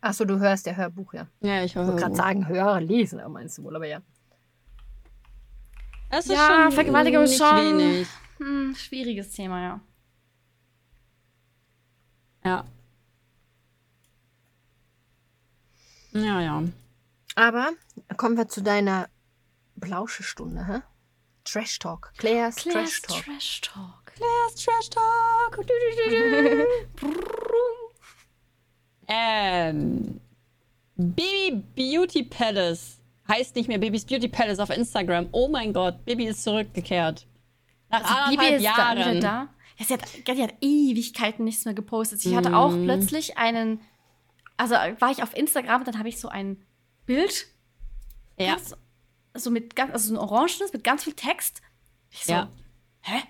[0.00, 1.26] Achso, du hörst ja Hörbuch, ja.
[1.40, 1.98] Ja, ich Ich wollte höre.
[2.00, 4.00] gerade sagen, hören, lesen, aber meinst du wohl, aber ja.
[6.10, 7.56] Es ist Ja, schon Vergewaltigung nicht schon.
[7.56, 8.08] wenig.
[8.38, 9.80] Hm, schwieriges Thema, ja.
[12.44, 12.64] Ja.
[16.12, 16.62] Ja, ja.
[17.36, 17.70] Aber
[18.16, 19.08] kommen wir zu deiner
[19.76, 20.80] Blausche-Stunde, hä?
[21.44, 22.12] Trash Talk.
[22.18, 23.24] Claire's, Trash Talk.
[23.24, 24.12] Trash Talk.
[24.20, 25.58] Last Trash Talk.
[29.08, 30.20] Ähm,
[30.96, 35.28] Baby Beauty Palace heißt nicht mehr Baby's Beauty Palace auf Instagram.
[35.32, 37.26] Oh mein Gott, Baby ist zurückgekehrt.
[37.90, 39.20] Nach Also Bibi anderthalb wieder Jahren.
[39.20, 39.48] da.
[39.78, 42.20] Ja, sie, hat, sie hat Ewigkeiten nichts mehr gepostet.
[42.20, 42.84] Sie hatte auch Mhm.
[42.84, 43.80] plötzlich einen.
[44.56, 46.64] Also war ich auf Instagram und dann habe ich so ein
[47.06, 47.46] Bild.
[48.38, 48.54] Ja.
[48.54, 48.74] ganz-
[49.34, 51.62] So mit ganz, also so ein orangenes mit ganz viel Text.
[52.10, 52.48] Ich so, Ja.
[53.00, 53.22] hä?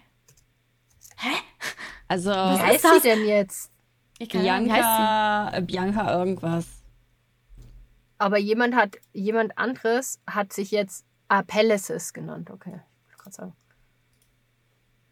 [1.16, 1.34] Hä?
[2.08, 3.02] Also Wie Was heißt das?
[3.02, 3.70] sie denn jetzt?
[4.18, 6.66] Bianca, äh, Bianca irgendwas.
[8.18, 12.80] Aber jemand hat, jemand anderes hat sich jetzt ah, Palaces genannt, okay.
[13.08, 13.56] Ich wollte gerade sagen.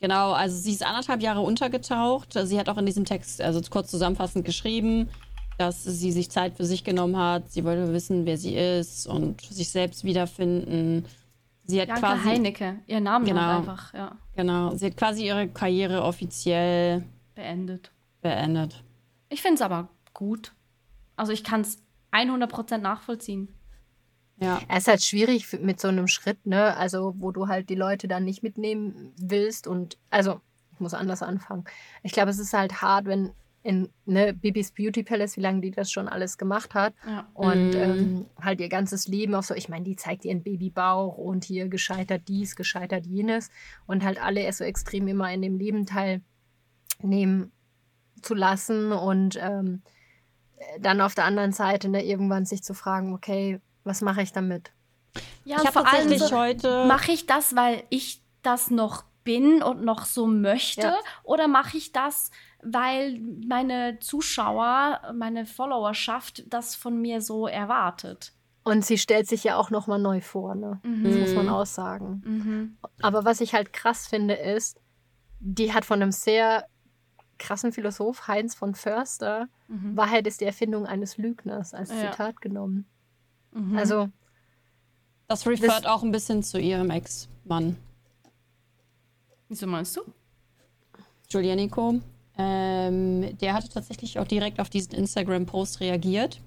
[0.00, 2.32] Genau, also sie ist anderthalb Jahre untergetaucht.
[2.44, 5.10] Sie hat auch in diesem Text, also kurz zusammenfassend geschrieben,
[5.60, 7.50] dass sie sich Zeit für sich genommen hat.
[7.50, 11.04] Sie wollte wissen, wer sie ist und sich selbst wiederfinden.
[11.66, 13.58] Sie hat Janke quasi Heinecke, ihr Name Genau.
[13.58, 17.92] einfach, ja, genau, sie hat quasi ihre Karriere offiziell beendet.
[18.22, 18.82] beendet.
[19.28, 20.52] Ich finde es aber gut.
[21.16, 21.78] Also ich kann es
[22.10, 23.48] 100% nachvollziehen.
[24.38, 24.60] Ja.
[24.68, 26.74] Es ist halt schwierig mit so einem Schritt, ne?
[26.78, 30.40] Also, wo du halt die Leute dann nicht mitnehmen willst und, also,
[30.72, 31.64] ich muss anders anfangen.
[32.02, 35.70] Ich glaube, es ist halt hart, wenn in, ne, Bibis Beauty Palace, wie lange die
[35.70, 37.28] das schon alles gemacht hat Ja.
[37.34, 37.80] und Mhm.
[37.80, 41.68] ähm, halt ihr ganzes Leben auch so, ich meine, die zeigt ihren Babybauch und hier
[41.68, 43.50] gescheitert dies, gescheitert jenes
[43.86, 45.84] und halt alle erst so extrem immer in dem Leben
[46.98, 47.52] teilnehmen
[48.22, 49.82] zu lassen und ähm,
[50.80, 54.72] dann auf der anderen Seite ne, irgendwann sich zu fragen, okay, was mache ich damit?
[55.44, 56.84] Ja, ich vor allem so, heute.
[56.86, 60.82] mache ich das, weil ich das noch bin und noch so möchte?
[60.82, 60.98] Ja.
[61.24, 62.30] Oder mache ich das,
[62.62, 68.32] weil meine Zuschauer, meine Followerschaft das von mir so erwartet?
[68.62, 70.80] Und sie stellt sich ja auch nochmal neu vor, ne?
[70.82, 71.52] Das muss man Mhm.
[71.52, 72.22] auch sagen.
[72.24, 72.76] Mhm.
[73.00, 74.78] Aber was ich halt krass finde, ist,
[75.40, 76.66] die hat von einem sehr
[77.38, 79.96] krassen Philosoph, Heinz von Förster, Mhm.
[79.96, 82.10] Wahrheit ist die Erfindung eines Lügners als Ja.
[82.10, 82.84] Zitat genommen.
[83.52, 83.78] Mhm.
[83.78, 84.10] Also,
[85.26, 87.76] das refert das- auch ein bisschen zu ihrem Ex-Mann.
[89.48, 90.02] Wieso meinst du?
[91.30, 92.00] Giulianico.
[92.40, 96.40] Ähm, der hatte tatsächlich auch direkt auf diesen Instagram-Post reagiert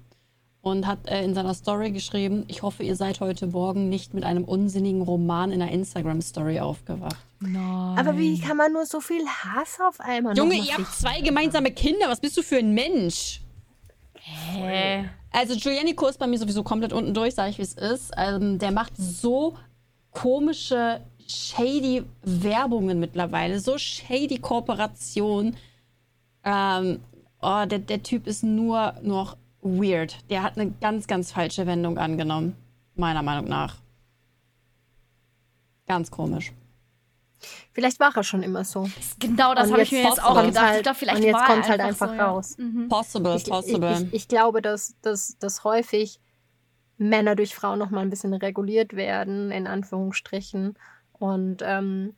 [0.62, 4.24] und hat äh, in seiner Story geschrieben, ich hoffe, ihr seid heute Morgen nicht mit
[4.24, 7.16] einem unsinnigen Roman in einer Instagram-Story aufgewacht.
[7.40, 7.98] Nein.
[7.98, 11.20] aber wie kann man nur so viel Hass auf einmal Junge, noch ihr habt zwei
[11.20, 13.42] gemeinsame Kinder, was bist du für ein Mensch?
[14.14, 15.04] Hä?
[15.30, 18.12] Also Giulianico ist bei mir sowieso komplett unten durch, sage ich wie es ist.
[18.16, 19.56] Ähm, der macht so
[20.12, 25.56] komische, shady Werbungen mittlerweile, so shady Kooperationen.
[26.44, 27.00] Ähm,
[27.40, 30.18] oh, der, der Typ ist nur noch weird.
[30.30, 32.54] Der hat eine ganz, ganz falsche Wendung angenommen,
[32.94, 33.76] meiner Meinung nach.
[35.86, 36.52] Ganz komisch.
[37.72, 38.88] Vielleicht war er schon immer so.
[39.18, 40.64] Genau das habe ich jetzt mir jetzt auch gedacht.
[40.64, 42.56] halt- ich glaube, vielleicht und jetzt er kommt's halt einfach, so, raus.
[42.58, 42.64] Ja.
[42.64, 42.88] Mhm.
[42.88, 44.02] Possible, Ich, ich, possible.
[44.10, 46.20] ich, ich glaube, dass, dass, dass häufig
[46.96, 50.78] Männer durch Frauen noch mal ein bisschen reguliert werden, in Anführungsstrichen.
[51.12, 52.14] Und ähm,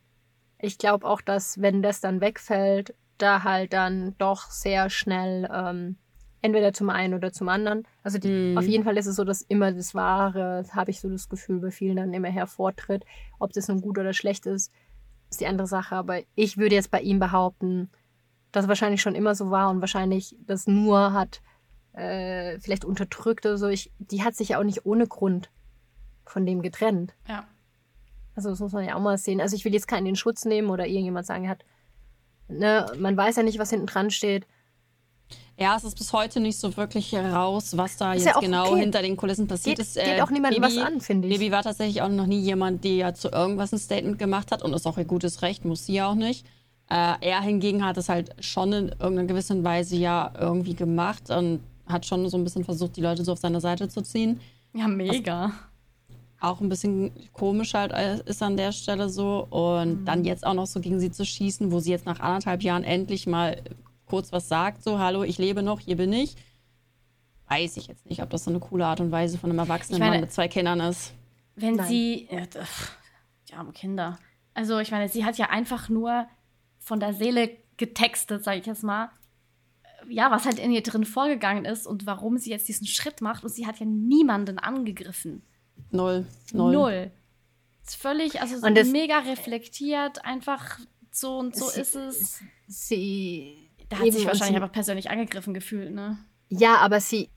[0.58, 5.96] ich glaube auch, dass, wenn das dann wegfällt, da halt dann doch sehr schnell ähm,
[6.42, 7.86] entweder zum einen oder zum anderen.
[8.02, 8.58] Also die, Mhm.
[8.58, 11.60] auf jeden Fall ist es so, dass immer das Wahre, habe ich so das Gefühl,
[11.60, 13.04] bei vielen dann immer hervortritt.
[13.38, 14.70] Ob das nun gut oder schlecht ist,
[15.30, 15.96] ist die andere Sache.
[15.96, 17.90] Aber ich würde jetzt bei ihm behaupten,
[18.52, 21.40] dass es wahrscheinlich schon immer so war und wahrscheinlich das nur hat
[21.94, 23.68] äh, vielleicht unterdrückt oder so.
[23.68, 25.50] Ich, die hat sich ja auch nicht ohne Grund
[26.26, 27.14] von dem getrennt.
[27.28, 27.44] Ja.
[28.34, 29.40] Also das muss man ja auch mal sehen.
[29.40, 31.64] Also ich will jetzt keinen in Schutz nehmen oder irgendjemand sagen, er hat,
[32.48, 34.46] ne, man weiß ja nicht, was hinten dran steht.
[35.58, 38.72] Ja, es ist bis heute nicht so wirklich heraus, was da Ist jetzt ja genau
[38.72, 38.80] okay.
[38.80, 39.94] hinter den Kulissen passiert Geht, ist.
[39.94, 41.38] geht auch niemandem was an, finde ich.
[41.38, 44.62] Baby war tatsächlich auch noch nie jemand, der ja zu irgendwas ein Statement gemacht hat
[44.62, 46.46] und ist auch ihr gutes Recht, muss sie ja auch nicht.
[46.90, 51.60] Äh, er hingegen hat es halt schon in irgendeiner gewissen Weise ja irgendwie gemacht und
[51.86, 54.40] hat schon so ein bisschen versucht, die Leute so auf seine Seite zu ziehen.
[54.74, 55.52] Ja, mega.
[56.38, 57.92] Auch ein bisschen komisch halt
[58.26, 59.46] ist an der Stelle so.
[59.48, 62.62] Und dann jetzt auch noch so gegen sie zu schießen, wo sie jetzt nach anderthalb
[62.62, 63.62] Jahren endlich mal
[64.06, 66.36] kurz was sagt, so, hallo, ich lebe noch, hier bin ich.
[67.48, 70.00] Weiß ich jetzt nicht, ob das so eine coole Art und Weise von einem erwachsenen
[70.00, 71.12] meine- Mann mit zwei Kindern ist.
[71.54, 71.88] Wenn Nein.
[71.88, 72.28] sie.
[72.30, 72.92] Ja, pff,
[73.48, 74.18] die armen Kinder.
[74.52, 76.26] Also, ich meine, sie hat ja einfach nur
[76.78, 79.10] von der Seele getextet, sag ich jetzt mal.
[80.08, 83.42] Ja, was halt in ihr drin vorgegangen ist und warum sie jetzt diesen Schritt macht.
[83.42, 85.42] Und sie hat ja niemanden angegriffen.
[85.90, 86.26] Null.
[86.52, 86.72] Null.
[86.72, 87.10] Null.
[87.86, 90.78] Ist völlig, also so das- mega reflektiert, einfach
[91.10, 92.40] so und so Sie- ist es.
[92.66, 93.70] Sie.
[93.88, 96.18] Da hat sich wahrscheinlich sie, einfach persönlich angegriffen gefühlt, ne?
[96.48, 97.30] Ja, aber sie.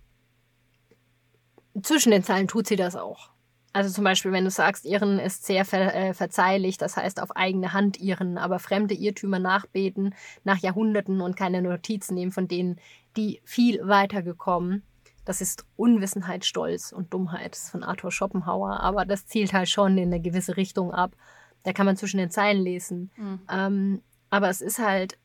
[1.84, 3.30] Zwischen den Zeilen tut sie das auch.
[3.72, 7.36] Also zum Beispiel, wenn du sagst, Irren ist sehr ver äh, verzeihlich, das heißt auf
[7.36, 12.80] eigene Hand irren, aber fremde Irrtümer nachbeten nach Jahrhunderten und keine Notizen nehmen von denen,
[13.16, 14.82] die viel weitergekommen.
[15.30, 17.52] Das ist Unwissenheit, Stolz und Dummheit.
[17.52, 21.16] Das ist von Arthur Schopenhauer, aber das zielt halt schon in eine gewisse Richtung ab.
[21.62, 23.12] Da kann man zwischen den Zeilen lesen.
[23.16, 23.40] Mhm.
[23.48, 24.02] Ähm,
[24.32, 25.20] aber es ist halt,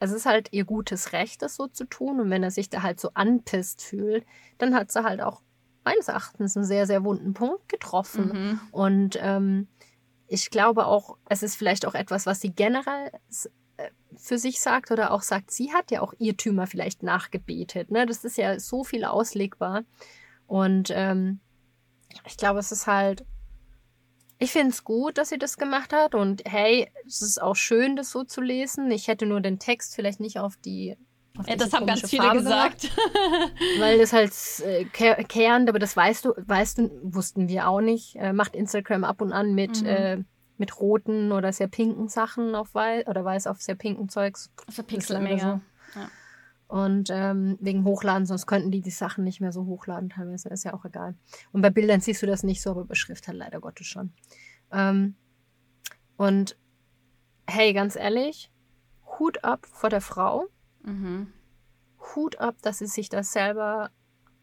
[0.00, 2.20] es ist halt ihr gutes Recht, das so zu tun.
[2.20, 4.26] Und wenn er sich da halt so anpisst fühlt,
[4.58, 5.40] dann hat sie halt auch
[5.82, 8.26] meines Erachtens einen sehr, sehr wunden Punkt getroffen.
[8.34, 8.60] Mhm.
[8.70, 9.66] Und ähm,
[10.26, 13.10] ich glaube auch, es ist vielleicht auch etwas, was sie generell
[14.16, 17.90] für sich sagt oder auch sagt, sie hat ja auch Irrtümer vielleicht nachgebetet.
[17.90, 18.06] Ne?
[18.06, 19.84] Das ist ja so viel auslegbar.
[20.46, 21.40] Und ähm,
[22.26, 23.24] ich glaube, es ist halt,
[24.38, 26.14] ich finde es gut, dass sie das gemacht hat.
[26.14, 28.90] Und hey, es ist auch schön, das so zu lesen.
[28.90, 30.96] Ich hätte nur den Text vielleicht nicht auf die
[31.38, 32.90] auf Ja, das haben ganz viele Farbe gesagt.
[33.78, 34.32] weil das halt
[34.66, 38.16] äh, ker- kehrend, aber das weißt du, weißt du, wussten wir auch nicht.
[38.16, 39.86] Äh, macht Instagram ab und an mit, Mhm.
[39.88, 40.18] äh,
[40.62, 44.52] mit roten oder sehr pinken Sachen auf weiß oder weiß auf sehr pinken Zeugs.
[44.64, 45.60] Das ist Ist leider mega.
[46.68, 50.50] Und ähm, wegen Hochladen, sonst könnten die die Sachen nicht mehr so hochladen teilweise.
[50.50, 51.16] Ist ja auch egal.
[51.50, 54.12] Und bei Bildern siehst du das nicht so, aber bei Schrift halt leider Gottes schon.
[54.70, 55.16] Ähm,
[56.16, 56.56] und
[57.48, 58.52] hey, ganz ehrlich,
[59.18, 60.46] Hut ab vor der Frau.
[60.84, 61.32] Mhm.
[62.14, 63.90] Hut ab, dass sie sich das selber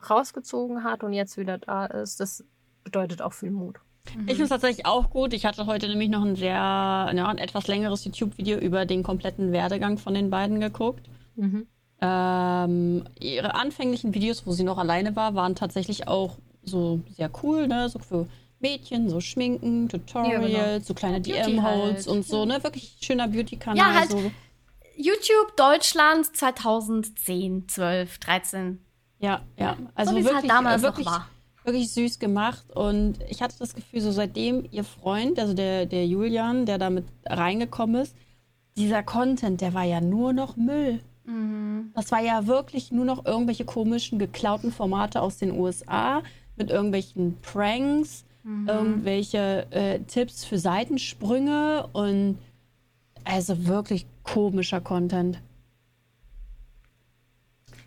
[0.10, 2.20] rausgezogen hat und jetzt wieder da ist.
[2.20, 2.44] Das
[2.84, 3.80] bedeutet auch viel Mut.
[4.06, 5.34] Ich finde es tatsächlich auch gut.
[5.34, 9.52] Ich hatte heute nämlich noch ein sehr, ja, ein etwas längeres YouTube-Video über den kompletten
[9.52, 11.10] Werdegang von den beiden geguckt.
[11.36, 11.68] Mhm.
[12.02, 17.68] Ähm, ihre anfänglichen Videos, wo sie noch alleine war, waren tatsächlich auch so sehr cool,
[17.68, 17.90] ne?
[17.90, 18.28] So für
[18.60, 20.80] Mädchen, so Schminken, Tutorials, Ja, genau.
[20.84, 22.08] so kleine DM-Holds halt.
[22.08, 22.64] und so, ne?
[22.64, 23.78] Wirklich schöner Beauty-Kanal.
[23.78, 24.32] Ja, halt so.
[24.96, 28.80] YouTube Deutschland 2010, 12, 13.
[29.20, 29.78] Ja, ja.
[29.96, 31.30] Also so wie es wirklich, halt damals wirklich, noch war.
[31.74, 32.66] Wirklich süß gemacht.
[32.76, 37.06] Und ich hatte das Gefühl, so seitdem ihr Freund, also der, der Julian, der damit
[37.26, 38.16] reingekommen ist,
[38.78, 41.00] dieser Content, der war ja nur noch Müll.
[41.26, 41.92] Mhm.
[41.96, 46.22] Das war ja wirklich nur noch irgendwelche komischen, geklauten Formate aus den USA
[46.56, 48.68] mit irgendwelchen Pranks, Mhm.
[48.68, 52.38] irgendwelche äh, Tipps für Seitensprünge und
[53.26, 55.40] also wirklich komischer Content.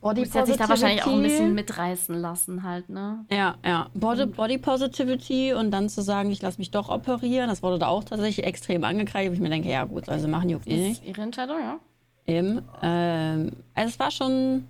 [0.03, 1.37] Body Sie hat sich da wahrscheinlich auch ein Positivity.
[1.43, 3.25] bisschen mitreißen lassen, halt, ne?
[3.31, 3.89] Ja, ja.
[3.95, 7.87] Body, Body Positivity und dann zu sagen, ich lasse mich doch operieren, das wurde da
[7.87, 10.79] auch tatsächlich extrem angekreidet, wo ich mir denke, ja gut, also machen juckt eh Das
[10.81, 11.03] nicht.
[11.03, 11.79] ist ihre Entscheidung, ja.
[12.27, 12.63] Eben.
[12.83, 14.67] Ähm, also es war schon,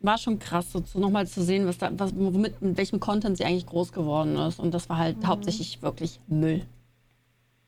[0.00, 3.36] war schon krass, so zu, nochmal zu sehen, was da, was, womit, mit welchem Content
[3.36, 4.60] sie eigentlich groß geworden ist.
[4.60, 5.26] Und das war halt Mhm.
[5.26, 6.64] hauptsächlich wirklich Müll.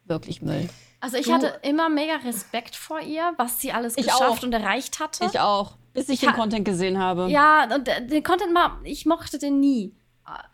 [0.05, 0.68] Wirklich Müll.
[1.01, 4.42] Also ich Du- hatte immer mega Respekt vor ihr, was sie alles geschafft auch.
[4.42, 5.24] und erreicht hatte.
[5.24, 7.28] Ich auch, bis ich Ich den ha- Content gesehen habe.
[7.28, 9.94] Ja, und äh, den Content mal, ich mochte den nie.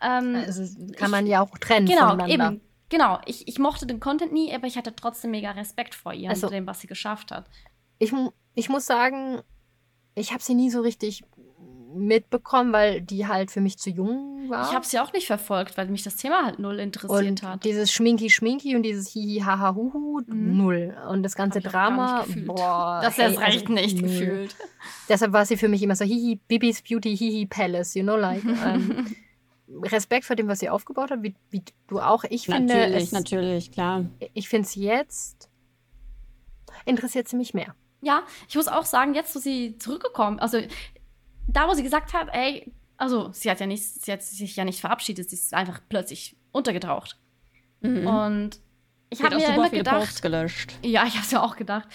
[0.01, 0.63] Ähm, Also
[0.95, 2.47] kann man ja auch trennen genau, voneinander.
[2.51, 2.61] eben.
[2.89, 6.29] Genau, ich, ich mochte den Content nie, aber ich hatte trotzdem mega Respekt vor ihr
[6.29, 7.49] Also- und dem, was sie geschafft hat.
[7.97, 8.13] Ich,
[8.55, 9.41] ich muss sagen,
[10.15, 11.23] ich habe sie nie so richtig
[11.95, 14.67] mitbekommen, weil die halt für mich zu jung war.
[14.69, 17.63] Ich habe sie auch nicht verfolgt, weil mich das Thema halt null interessiert und hat.
[17.63, 20.57] dieses Schminki-Schminki und dieses Hihi, Haha, Huhu, Mhm.
[20.57, 20.97] null.
[21.09, 22.99] Und das ganze Drama, boah.
[23.03, 24.09] das hey, erst recht also nicht null.
[24.09, 24.55] gefühlt.
[25.09, 28.43] Deshalb war sie für mich immer so Hihi, Bibis Beauty, Hihi Palace, you know, like.
[28.65, 29.15] ähm,
[29.81, 32.25] Respekt vor dem, was sie aufgebaut hat, wie, wie du auch.
[32.29, 34.05] Ich finde, natürlich, es, natürlich, klar.
[34.33, 35.49] ich finde es jetzt
[36.85, 37.75] interessiert sie mich mehr.
[38.01, 40.57] Ja, ich muss auch sagen, jetzt, wo sie zurückgekommen, also
[41.47, 44.65] da, wo sie gesagt hat, ey, also sie hat ja nicht, sie hat sich ja
[44.65, 47.17] nicht verabschiedet, sie ist einfach plötzlich untergetaucht.
[47.81, 48.07] Mhm.
[48.07, 48.59] Und
[49.09, 50.73] ich habe auch mir super immer gedacht, gelöscht.
[50.81, 51.87] ja, ich habe es ja auch gedacht.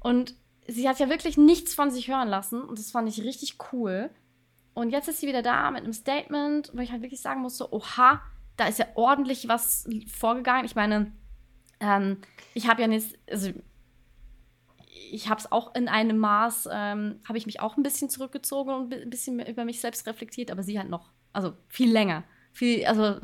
[0.00, 0.34] Und
[0.66, 4.10] sie hat ja wirklich nichts von sich hören lassen und das fand ich richtig cool.
[4.74, 7.72] Und jetzt ist sie wieder da mit einem Statement, wo ich halt wirklich sagen musste,
[7.72, 8.22] oha,
[8.56, 10.64] da ist ja ordentlich was vorgegangen.
[10.64, 11.12] Ich meine,
[11.80, 12.18] ähm,
[12.54, 13.50] ich habe ja nicht, also
[15.12, 18.72] ich habe es auch in einem Maß, ähm, habe ich mich auch ein bisschen zurückgezogen
[18.74, 22.24] und ein bisschen über mich selbst reflektiert, aber sie halt noch, also viel länger.
[22.52, 23.20] Viel, also,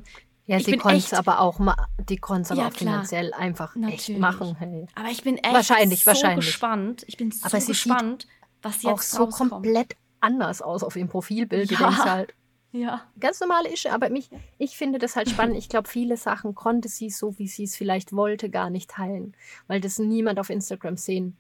[0.47, 3.33] Ja, Ich sie konnte es echt- aber auch, ma die konnte aber Ja, auch finanziell
[3.33, 4.21] einfach echt Natürlich.
[4.21, 4.55] machen.
[4.59, 4.87] Hey.
[4.95, 6.45] aber ich bin echt Wahrscheinlich, so wahrscheinlich.
[6.47, 7.03] gespannt.
[7.07, 8.27] Ich bin so Aber sie gespannt,
[8.61, 9.51] was jetzt auch so rauskommt.
[9.53, 11.71] komplett anders aus auf ihrem Profilbild.
[11.71, 11.81] Du Ja.
[11.89, 12.35] denkst halt,
[12.73, 13.01] Ja.
[13.19, 15.57] ganz normal ist, aber mich, ich finde das halt spannend.
[15.57, 19.35] Ich glaube, viele Sachen konnte sie so, wie sie es vielleicht wollte, gar nicht teilen,
[19.67, 21.39] weil das niemand auf Instagram sehen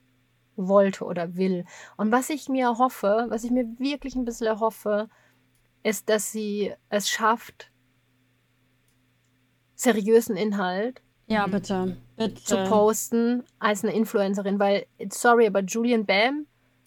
[0.56, 1.64] wollte oder will.
[1.96, 5.08] Und was ich mir hoffe, was ich mir wirklich ein bisschen erhoffe,
[5.82, 7.70] ist, dass sie es schafft,
[9.74, 11.96] seriösen Inhalt Ja, bitte.
[12.16, 12.42] Bitte.
[12.42, 16.46] zu posten als eine Influencerin, weil, sorry, aber Julian Bam,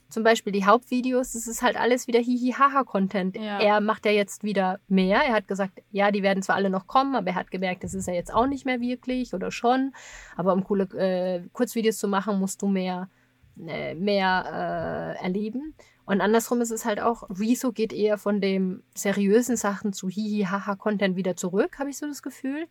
[0.10, 3.36] zum Beispiel die Hauptvideos, das ist halt alles wieder Hihi-Haha-Content.
[3.36, 3.60] Ja.
[3.60, 5.22] Er macht ja jetzt wieder mehr.
[5.22, 7.94] Er hat gesagt, ja, die werden zwar alle noch kommen, aber er hat gemerkt, das
[7.94, 9.94] ist ja jetzt auch nicht mehr wirklich oder schon.
[10.38, 13.10] Aber um coole äh, Kurzvideos zu machen, musst du mehr,
[13.96, 15.74] mehr äh, erleben.
[16.06, 21.16] Und andersrum ist es halt auch, Rezo geht eher von dem seriösen Sachen zu Hihi-Haha-Content
[21.18, 22.68] wieder zurück, habe ich so das Gefühl.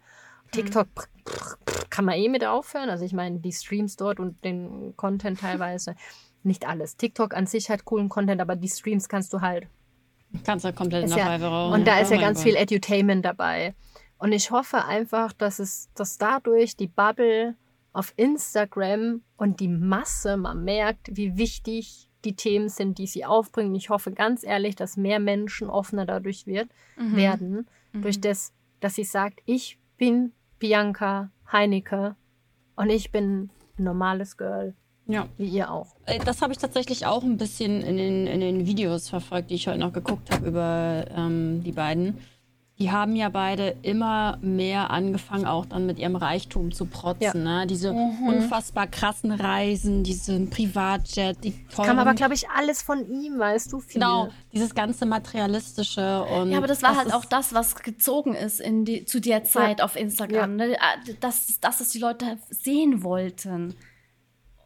[0.52, 2.88] TikTok pr- pr- pr- kann man eh mit aufhören.
[2.88, 5.96] Also ich meine, die Streams dort und den Content teilweise.
[6.44, 6.96] Nicht alles.
[6.96, 9.66] TikTok an sich hat coolen Content, aber die Streams kannst du halt.
[10.44, 11.74] Kannst du komplett in der ja, rauchen.
[11.80, 12.44] und da ist Oh ja ganz Gott.
[12.44, 13.74] viel Edutainment dabei.
[14.18, 17.54] Und ich hoffe einfach, dass es, dass dadurch die Bubble
[17.96, 23.74] auf Instagram und die Masse mal merkt, wie wichtig die Themen sind, die sie aufbringen.
[23.74, 27.16] Ich hoffe ganz ehrlich, dass mehr Menschen offener dadurch wird, Mhm.
[27.16, 32.16] werden, durch das, dass sie sagt, ich bin Bianca Heinecke
[32.74, 34.74] und ich bin ein normales Girl
[35.08, 35.28] Ja.
[35.38, 35.94] Wie ihr auch.
[36.04, 39.54] Äh, Das habe ich tatsächlich auch ein bisschen in den, in den Videos verfolgt, die
[39.54, 42.18] ich heute noch geguckt habe über ähm, die beiden.
[42.78, 47.46] Die haben ja beide immer mehr angefangen, auch dann mit ihrem Reichtum zu protzen.
[47.46, 47.60] Ja.
[47.60, 47.66] Ne?
[47.66, 51.88] Diese unfassbar krassen Reisen, diesen Privatjet, die teuren...
[51.88, 53.80] Kam aber, glaube ich, alles von ihm, weißt du?
[53.80, 53.94] Viel.
[53.94, 56.50] Genau, dieses ganze Materialistische und...
[56.50, 59.44] Ja, aber das war halt ist- auch das, was gezogen ist in die, zu der
[59.44, 60.56] Zeit auf Instagram.
[60.56, 60.76] Ne?
[61.20, 63.74] Das, das, was die Leute sehen wollten.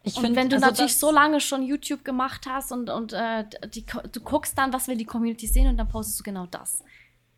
[0.03, 2.89] Ich Und find, wenn du also natürlich das- so lange schon YouTube gemacht hast und,
[2.89, 6.23] und äh, die, du guckst dann, was will die Community sehen und dann postest du
[6.23, 6.83] genau das.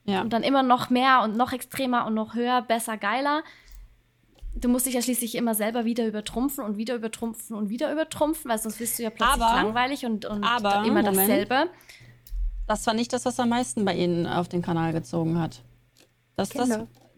[0.05, 0.21] Ja.
[0.21, 3.43] Und dann immer noch mehr und noch extremer und noch höher, besser, geiler.
[4.55, 8.51] Du musst dich ja schließlich immer selber wieder übertrumpfen und wieder übertrumpfen und wieder übertrumpfen,
[8.51, 11.17] weil sonst wirst du ja plötzlich Aber- langweilig und, und aber, immer Moment.
[11.17, 11.69] dasselbe.
[12.67, 15.61] Das war nicht das, was am meisten bei ihnen auf den Kanal gezogen hat.
[16.35, 16.69] Das, das,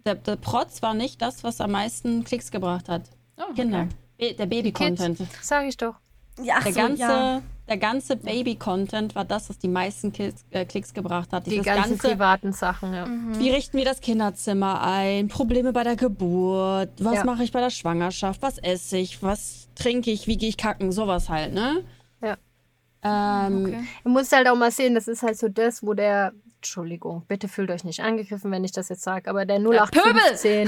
[0.05, 3.03] der, der Protz war nicht das, was am meisten Klicks gebracht hat.
[3.37, 3.87] Oh, Kinder.
[4.17, 5.19] Be der Baby-Content.
[5.41, 5.95] Sag ich doch.
[6.41, 7.41] Ja, ach Der so, ganze, ja.
[7.67, 11.47] Der ganze Baby-Content war das, was die meisten Klicks, äh, Klicks gebracht hat.
[11.47, 13.07] Die ganzen ganze, privaten Sachen, ja.
[13.39, 15.27] wie richten wir das Kinderzimmer ein?
[15.29, 16.91] Probleme bei der Geburt?
[16.99, 17.23] Was Ja.
[17.23, 18.41] mache ich bei der Schwangerschaft?
[18.41, 19.23] Was esse ich?
[19.23, 20.27] Was trinke ich?
[20.27, 20.91] Wie gehe ich kacken?
[20.91, 21.83] Sowas halt, ne?
[22.21, 22.37] Ja.
[23.03, 23.83] Ähm, Okay.
[24.03, 26.33] Du musst halt auch mal sehen, das ist halt so das, wo der,
[26.65, 30.67] Entschuldigung, bitte fühlt euch nicht angegriffen, wenn ich das jetzt sage, aber der 0815,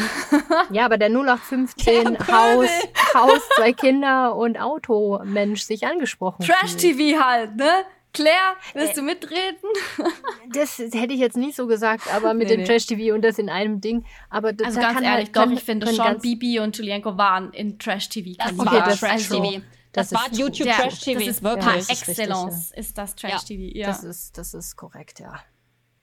[0.71, 2.69] ja, aber der 0815 Haus,
[3.15, 6.55] Haus, zwei Kinder und Auto-Mensch sich angesprochen fühlt.
[6.57, 7.69] Trash-TV halt, ne?
[8.13, 8.95] Claire, willst Äh.
[8.95, 9.69] du mitreden?
[10.53, 12.67] Das hätte ich jetzt nicht so gesagt, aber mit Nee, dem nee.
[12.67, 14.05] Trash-TV und das in einem Ding.
[14.29, 17.17] Aber das Also da ganz kann ehrlich, halt, doch, ich finde schon, Bibi und Julienko
[17.17, 18.35] waren in Trash-TV.
[18.41, 19.43] das man- das ist Trash-TV.
[19.43, 19.61] true.
[19.91, 20.31] Das, Das war.
[20.37, 21.19] YouTube Der- Trash-TV.
[21.19, 21.65] Das ist wirklich.
[21.65, 23.77] par das ist richtig, excellence, ist das Trash-TV.
[23.77, 23.87] Ja.
[23.87, 25.33] Das ist, das ist korrekt, ja.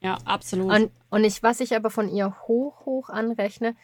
[0.04, 0.70] Ja, absolut.
[0.70, 3.74] Und, und ich, was ich aber von ihr hoch, hoch anrechne,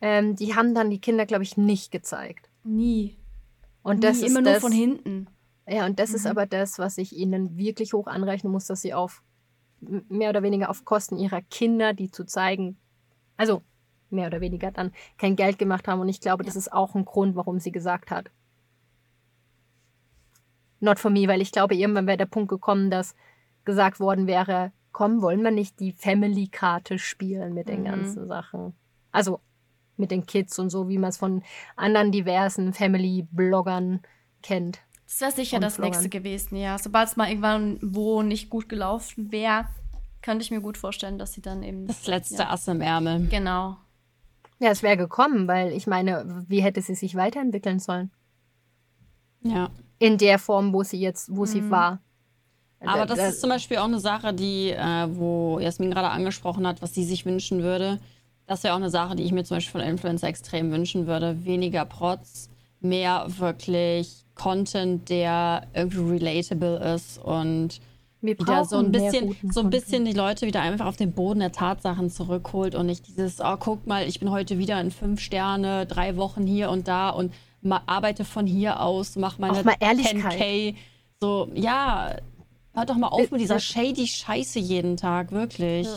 [0.00, 2.50] ähm, die haben dann die Kinder, glaube ich, nicht gezeigt.
[2.64, 3.16] Nie.
[3.84, 5.28] Und das Nie, ist immer das, nur von hinten.
[5.68, 6.30] Ja, und das ist Mhm.
[6.32, 9.22] aber das, was ich ihnen wirklich hoch anrechnen muss, dass sie auf
[9.80, 12.76] mehr oder weniger auf Kosten ihrer Kinder, die zu zeigen,
[13.36, 13.62] also
[14.10, 16.00] mehr oder weniger dann kein Geld gemacht haben.
[16.00, 18.30] Und ich glaube, das ist auch ein Grund, warum sie gesagt hat.
[20.80, 23.14] Not for me, weil ich glaube, irgendwann wäre der Punkt gekommen, dass
[23.64, 27.84] gesagt worden wäre, komm, wollen wir nicht die Family-Karte spielen mit den Mhm.
[27.84, 28.74] ganzen Sachen.
[29.10, 29.40] Also
[29.96, 31.42] mit den Kids und so, wie man es von
[31.76, 34.00] anderen diversen Family-Bloggern
[34.42, 34.80] kennt.
[35.06, 35.92] Das wäre sicher Und das Florian.
[35.92, 36.78] nächste gewesen, ja.
[36.78, 39.66] Sobald es mal irgendwann wo nicht gut gelaufen wäre,
[40.22, 41.86] könnte ich mir gut vorstellen, dass sie dann eben.
[41.86, 42.50] das letzte Ja.
[42.50, 43.28] Ass im Ärmel.
[43.28, 43.76] Genau.
[44.58, 48.10] Ja, es wäre gekommen, weil ich meine, wie hätte sie sich weiterentwickeln sollen?
[49.42, 49.70] Ja.
[49.98, 52.00] In der Form, wo sie jetzt, wo sie war.
[52.86, 56.08] Aber Da- das da- ist zum Beispiel auch eine Sache, die, äh, wo Jasmin gerade
[56.10, 57.98] angesprochen hat, was sie sich wünschen würde.
[58.46, 61.44] Das wäre auch eine Sache, die ich mir zum Beispiel von Influencer extrem wünschen würde.
[61.44, 67.80] Weniger Protz, mehr wirklich Content, der irgendwie relatable ist und
[68.20, 71.40] wir wieder so ein bisschen, so ein bisschen die Leute wieder einfach auf den Boden
[71.40, 75.20] der Tatsachen zurückholt und nicht dieses, oh, guck mal, ich bin heute wieder in fünf
[75.20, 77.32] Sterne, drei Wochen hier und da und
[77.86, 80.32] arbeite von hier aus, mach meine Auch mal Ehrlichkeit.
[80.34, 80.74] 10k.
[81.20, 82.16] So, ja,
[82.74, 85.86] hört doch mal auf mit dieser Äh, shady Scheiße jeden Tag, wirklich.
[85.86, 85.96] Ja.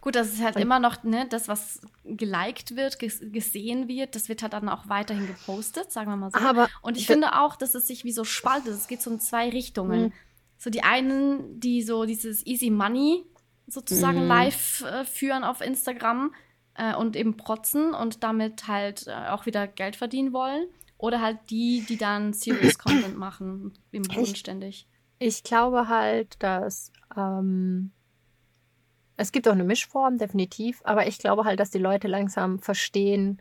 [0.00, 4.28] Gut, das ist halt immer noch, ne, das, was geliked wird, ges gesehen wird, das
[4.28, 6.38] wird halt dann auch weiterhin gepostet, sagen wir mal so.
[6.38, 8.72] Aber Und ich finde auch, dass es sich wie so spaltet.
[8.72, 10.04] Es geht so in zwei Richtungen.
[10.04, 10.12] Mhm.
[10.58, 13.24] So die einen, die so dieses Easy Money
[13.66, 14.28] sozusagen Mhm.
[14.28, 16.34] live äh, führen auf Instagram
[16.74, 20.66] äh, und eben protzen und damit halt äh, auch wieder Geld verdienen wollen.
[20.98, 24.86] Oder halt die, die dann Serious Content machen, im bodenständig.
[25.24, 27.92] Ich glaube halt, dass ähm,
[29.16, 33.40] es gibt auch eine Mischform, definitiv, aber ich glaube halt, dass die Leute langsam verstehen,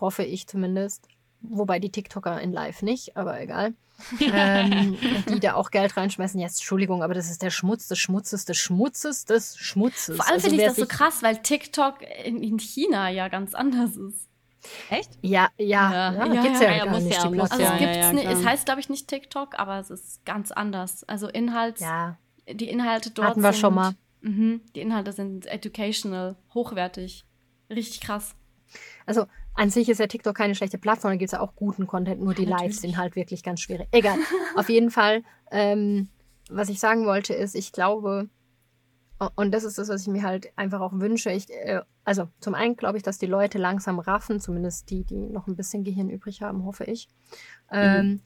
[0.00, 1.08] hoffe ich zumindest,
[1.40, 3.74] wobei die TikToker in Live nicht, aber egal,
[4.20, 4.96] ähm,
[5.28, 6.38] die da auch Geld reinschmeißen.
[6.40, 10.16] Jetzt, Entschuldigung, aber das ist der Schmutz des Schmutzes des Schmutzes des Schmutzes.
[10.16, 13.54] Vor allem Also finde ich das so krass, weil TikTok in, in China ja ganz
[13.54, 14.28] anders ist.
[14.90, 15.10] Echt?
[15.22, 17.64] Ja, ja, Ja, ja, gibt's ja, ja, ja, gar muss nicht, ja, die muss Also
[17.64, 17.86] Plattform.
[17.88, 18.32] es ja, gibt's klar.
[18.40, 21.04] es heißt glaube ich nicht TikTok, aber es ist ganz anders.
[21.04, 22.16] Also Inhalt, Ja,
[22.50, 23.92] die Inhalte dort Hatten wir sind, schon mal.
[24.20, 27.24] Mhm, die Inhalte sind educational, hochwertig,
[27.70, 28.34] richtig krass.
[29.06, 31.86] Also an sich ist ja TikTok keine schlechte Plattform, da gibt es ja auch guten
[31.86, 32.80] Content, nur die Lives natürlich.
[32.80, 33.86] sind halt wirklich ganz schwierig.
[33.92, 34.16] Egal.
[34.56, 36.08] Auf jeden Fall, ähm,
[36.50, 38.28] was ich sagen wollte, ist, ich glaube,
[39.34, 41.30] und das ist das, was ich mir halt einfach auch wünsche.
[41.30, 45.28] Ich, äh, also zum einen glaube ich, dass die Leute langsam raffen, zumindest die, die
[45.28, 47.08] noch ein bisschen Gehirn übrig haben, hoffe ich,
[47.70, 48.20] ähm,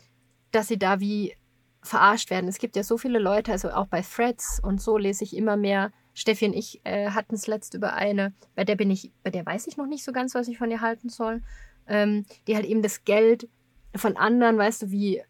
[0.51, 1.35] dass sie da wie
[1.83, 2.49] verarscht werden.
[2.49, 5.57] Es gibt ja so viele Leute, also auch bei Threads und so lese ich immer
[5.57, 5.93] mehr.
[6.15, 9.47] Steffi und ich äh, hatten es letzt über eine, bei der bin ich, bei der
[9.47, 11.43] weiß ich noch nicht so ganz, was ich von ihr halten soll,
[11.87, 13.49] ähm, die halt eben das Geld
[13.95, 15.23] von anderen, weißt du, wie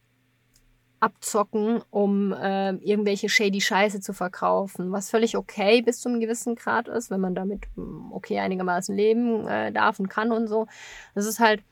[1.00, 6.56] abzocken, um äh, irgendwelche shady Scheiße zu verkaufen, was völlig okay bis zu einem gewissen
[6.56, 10.66] Grad ist, wenn man damit hm, okay einigermaßen leben äh, darf und kann und so.
[11.14, 11.62] Das ist halt,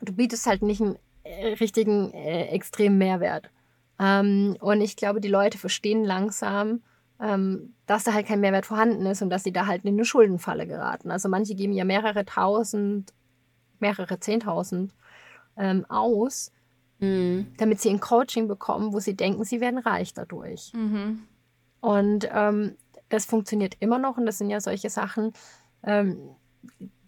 [0.00, 3.50] du bietest halt nicht einen äh, richtigen äh, extremen Mehrwert.
[3.98, 6.82] Ähm, und ich glaube, die Leute verstehen langsam,
[7.20, 10.04] ähm, dass da halt kein Mehrwert vorhanden ist und dass sie da halt in eine
[10.04, 11.10] Schuldenfalle geraten.
[11.10, 13.12] Also manche geben ja mehrere tausend,
[13.78, 14.94] mehrere zehntausend
[15.56, 16.50] ähm, aus,
[17.02, 17.52] mhm.
[17.58, 20.72] damit sie ein Coaching bekommen, wo sie denken, sie werden reich dadurch.
[20.72, 21.24] Mhm.
[21.80, 22.76] Und ähm,
[23.08, 25.32] das funktioniert immer noch und das sind ja solche Sachen,
[25.82, 26.30] ähm,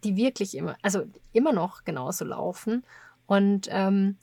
[0.03, 2.85] die wirklich immer, also immer noch genauso laufen.
[3.27, 4.19] Und ähm,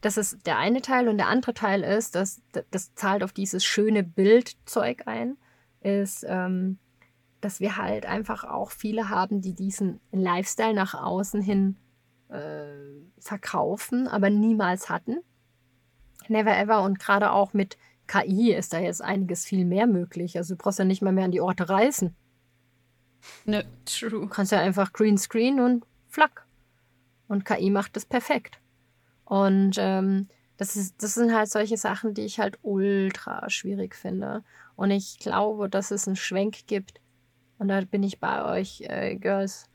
[0.00, 2.40] das ist der eine Teil und der andere Teil ist, dass
[2.70, 5.36] das zahlt auf dieses schöne Bildzeug ein,
[5.80, 6.78] ist, ähm,
[7.40, 11.76] dass wir halt einfach auch viele haben, die diesen Lifestyle nach außen hin
[12.28, 15.18] äh, verkaufen, aber niemals hatten.
[16.28, 20.36] Never ever und gerade auch mit KI ist da jetzt einiges viel mehr möglich.
[20.36, 22.16] Also du brauchst ja nicht mal mehr an die Orte reisen.
[23.44, 24.10] Ne, true.
[24.10, 26.46] Du kannst ja einfach Greenscreen und flack.
[27.28, 28.58] Und KI macht das perfekt.
[29.24, 34.42] Und ähm, das, ist, das sind halt solche Sachen, die ich halt ultra schwierig finde.
[34.76, 37.00] Und ich glaube, dass es einen Schwenk gibt.
[37.58, 39.68] Und da bin ich bei euch, äh, Girls.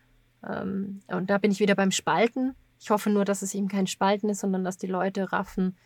[0.48, 2.56] Ähm, und da bin ich wieder beim Spalten.
[2.80, 5.78] Ich hoffe nur, dass es eben kein Spalten ist, sondern dass die Leute raffen,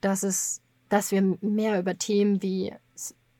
[0.00, 2.72] dass es, dass wir mehr über Themen wie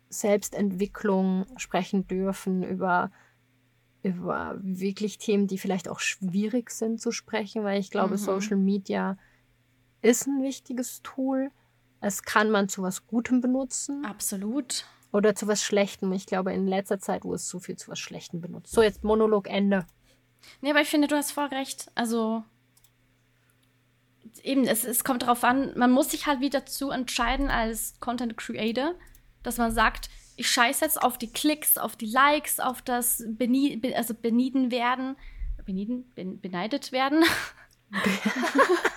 [0.09, 3.11] Selbstentwicklung sprechen dürfen, über
[4.05, 8.19] über wirklich Themen, die vielleicht auch schwierig sind zu sprechen, weil ich glaube, mhm.
[8.19, 9.17] Social Media
[10.03, 11.51] ist ein wichtiges Tool.
[12.01, 14.05] Es kann man zu was Gutem benutzen.
[14.05, 14.85] Absolut.
[15.15, 16.12] Oder zu was Schlechtem.
[16.12, 18.73] Ich glaube, in letzter Zeit wurde es so viel zu was Schlechtem benutzt.
[18.73, 19.87] So, jetzt Monolog Ende.
[20.61, 21.89] Nee, aber ich finde, du hast voll recht.
[21.95, 22.43] Also,
[24.43, 28.37] eben, es, es kommt darauf an, man muss sich halt wieder dazu entscheiden als Content
[28.37, 28.97] Creator,
[29.45, 33.81] dass man sagt, ich scheiße jetzt auf die Klicks, auf die Likes, auf das Benie
[33.95, 35.15] also benieden werden,
[35.65, 37.23] benieden, ben beneidet werden.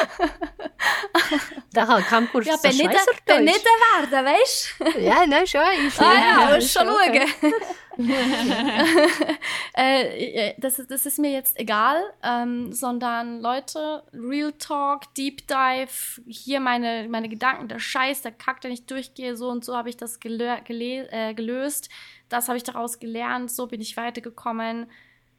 [1.72, 2.90] Da kam kurz Ja, bin nicht,
[3.26, 5.00] bin nicht der Werde, weißt du?
[5.00, 5.60] Ja, nein, schon.
[5.86, 7.60] Ich, ah ja, ja schon schauen.
[9.74, 16.60] äh, das, das ist mir jetzt egal, ähm, sondern Leute, Real Talk, Deep Dive, hier
[16.60, 19.96] meine, meine Gedanken, der Scheiß, der Kack, den ich durchgehe, so und so habe ich
[19.96, 21.90] das gelö äh, gelöst,
[22.28, 24.90] das habe ich daraus gelernt, so bin ich weitergekommen.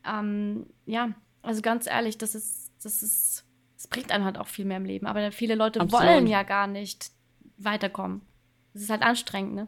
[0.05, 1.09] Ähm, ja,
[1.41, 3.45] also ganz ehrlich, das ist, das ist
[3.82, 5.07] es bringt einen halt auch viel mehr im Leben.
[5.07, 6.05] Aber viele Leute Absolut.
[6.05, 7.09] wollen ja gar nicht
[7.57, 8.21] weiterkommen.
[8.75, 9.67] Es ist halt anstrengend, ne?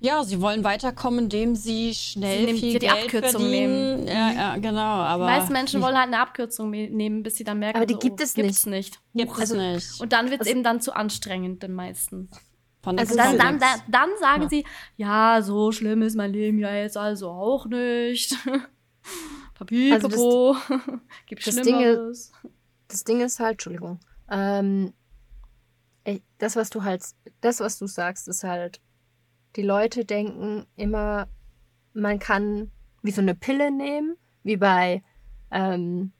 [0.00, 4.04] Ja, sie wollen weiterkommen, indem sie schnell sie viel die Geld Abkürzung verdienen.
[4.04, 4.06] nehmen.
[4.08, 4.80] Ja, ja, genau.
[4.80, 7.94] Aber die meisten Menschen wollen halt eine Abkürzung nehmen, bis sie dann merken, aber die
[7.94, 8.98] so, gibt es gibt's nicht.
[9.14, 10.00] Gibt also, nicht.
[10.00, 12.30] Und dann wird es also, eben dann zu anstrengend den meisten.
[12.82, 14.48] also dann, dann, dann, dann, sagen ja.
[14.48, 14.64] sie,
[14.96, 18.34] ja, so schlimm ist mein Leben ja jetzt also auch nicht.
[19.54, 20.56] Papi, also Papo,
[21.26, 22.32] gibt Schlimmeres.
[22.42, 22.54] Dinge,
[22.90, 24.92] das Ding ist halt, Entschuldigung, ähm,
[26.38, 27.04] das, was du halt,
[27.40, 28.80] das, was du sagst, ist halt,
[29.56, 31.28] die Leute denken immer,
[31.92, 32.70] man kann
[33.02, 35.02] wie so eine Pille nehmen, wie bei
[35.50, 36.12] ähm,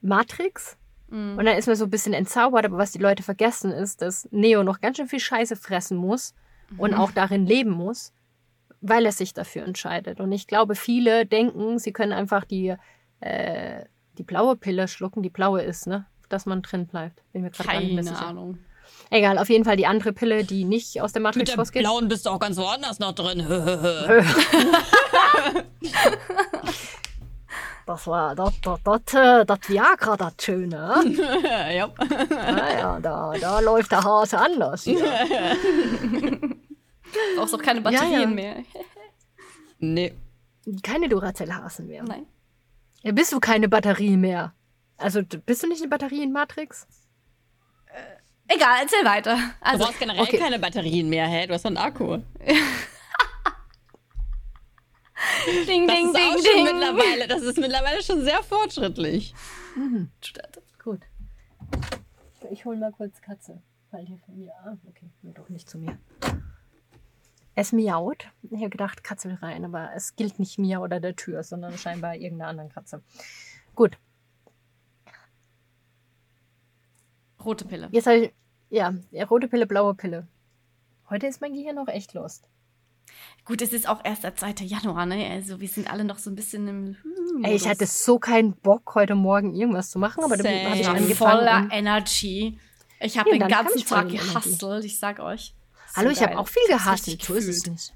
[0.00, 0.76] Matrix.
[1.08, 1.38] Mhm.
[1.38, 4.28] Und dann ist man so ein bisschen entzaubert, aber was die Leute vergessen ist, dass
[4.30, 6.34] Neo noch ganz schön viel Scheiße fressen muss
[6.70, 6.80] mhm.
[6.80, 8.12] und auch darin leben muss,
[8.80, 10.20] weil er sich dafür entscheidet.
[10.20, 12.76] Und ich glaube, viele denken, sie können einfach die
[13.20, 13.84] äh,
[14.18, 16.06] die blaue Pille schlucken, die blaue ist, ne?
[16.28, 17.22] Dass man drin bleibt.
[17.32, 18.58] Bin mir Keine Ahnung.
[19.10, 21.82] Egal, auf jeden Fall die andere Pille, die nicht aus der Matrix Mit rausgeht.
[21.82, 23.38] Mit blauen bist du auch ganz woanders noch drin.
[27.86, 30.94] das war das, das, das, äh, das Viagra, das Schöne.
[31.74, 31.88] ja.
[32.30, 34.84] Naja, da, da läuft der Hase anders.
[34.84, 35.04] Hier.
[37.36, 38.26] Brauchst auch keine Batterien ja, ja.
[38.26, 38.56] mehr.
[39.78, 40.12] nee.
[40.82, 42.02] Keine Duracell-Hasen mehr.
[42.04, 42.26] Nein.
[43.04, 44.54] Ja, bist du keine Batterie mehr.
[44.96, 46.86] Also bist du nicht eine Batterie in Matrix?
[47.86, 49.38] Äh, egal, erzähl weiter.
[49.60, 50.38] Also, du brauchst generell okay.
[50.38, 51.46] keine Batterien mehr, hä?
[51.46, 52.16] Du hast einen Akku.
[55.66, 56.44] ding, das ding, ist ding, auch ding.
[56.44, 59.34] Schon mittlerweile, das ist mittlerweile schon sehr fortschrittlich.
[59.76, 60.10] Mhm.
[60.82, 61.02] Gut.
[62.50, 63.62] Ich hole mal kurz Katze.
[63.90, 64.52] Weil hier von mir.
[64.64, 65.98] Ah, okay, nur doch nicht zu mir.
[67.54, 68.28] Es miaut.
[68.42, 71.76] Ich habe gedacht, Katze will rein, aber es gilt nicht mir oder der Tür, sondern
[71.78, 73.02] scheinbar irgendeiner anderen Katze.
[73.74, 73.96] Gut.
[77.44, 77.88] Rote Pille.
[77.92, 78.32] Jetzt ich,
[78.70, 78.92] ja,
[79.30, 80.26] rote Pille, blaue Pille.
[81.10, 82.48] Heute ist mein Gehirn noch echt lost.
[83.44, 84.64] Gut, es ist auch erst der 2.
[84.64, 85.30] Januar, ne?
[85.30, 86.96] Also wir sind alle noch so ein bisschen im.
[87.02, 90.78] Hm, Ey, ich hatte so keinen Bock, heute Morgen irgendwas zu machen, aber dann habe
[90.78, 91.38] ich angefangen.
[91.38, 92.58] voller Energy.
[93.00, 95.54] Ich habe Ja, den ganzen Tag gehustelt, ich sag euch.
[95.96, 97.04] Hallo, ich habe auch viel Ich gehasst.
[97.22, 97.94] So ist es nicht.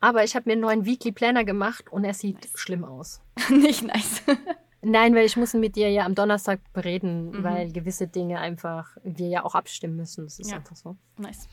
[0.00, 3.22] Aber ich habe mir einen neuen Weekly Planner gemacht und er sieht schlimm aus.
[3.50, 4.22] Nicht nice.
[4.82, 7.42] Nein, weil ich muss ihn mit dir ja am Donnerstag bereden, Mhm.
[7.42, 10.24] weil gewisse Dinge einfach wir ja auch abstimmen müssen.
[10.24, 10.56] Das ist Ja.
[10.58, 10.96] einfach so.
[11.16, 11.48] nice.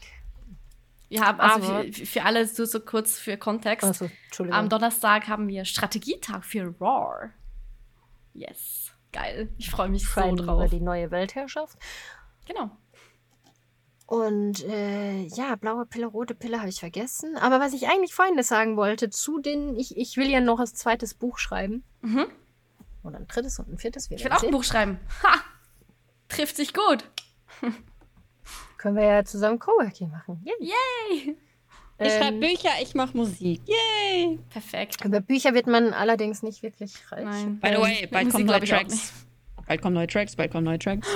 [1.08, 3.86] Ja, also Aber- für, für alle so, so kurz für Kontext.
[3.86, 4.60] Also, Entschuldigung.
[4.60, 7.30] Am Donnerstag haben wir Strategietag für Raw.
[8.34, 8.92] Yes.
[9.14, 9.50] Geil.
[9.58, 10.70] Ich freue mich so Schreiben über drauf.
[10.70, 11.78] die neue Weltherrschaft.
[12.46, 12.72] Genau.
[14.12, 17.38] Und äh, ja, blaue Pille, rote Pille habe ich vergessen.
[17.38, 20.68] Aber was ich eigentlich vorhin sagen wollte, zu den, ich, ich will ja noch ein
[20.68, 21.86] zweites Buch schreiben.
[22.02, 22.26] Mhm.
[23.04, 24.10] Oder ein drittes und ein viertes.
[24.10, 24.52] wir Ich will auch ein.
[24.52, 25.00] Buch schreiben.
[25.24, 25.36] Ha!
[26.28, 27.06] Trifft sich gut.
[28.78, 30.44] Können wir ja zusammen Coworking machen.
[30.44, 30.56] Yay.
[30.60, 31.38] Yay!
[32.00, 33.62] Ich schreibe Ähm, Bücher, ich mache Musik.
[33.66, 34.40] Yay!
[34.50, 35.06] Perfekt.
[35.06, 37.24] Über Bücher wird man allerdings nicht wirklich reich.
[37.24, 37.60] Nein.
[37.62, 39.14] By the Ähm, way, bald kommen neue Tracks.
[39.66, 41.08] Bald kommen neue Tracks, bald kommen neue Tracks.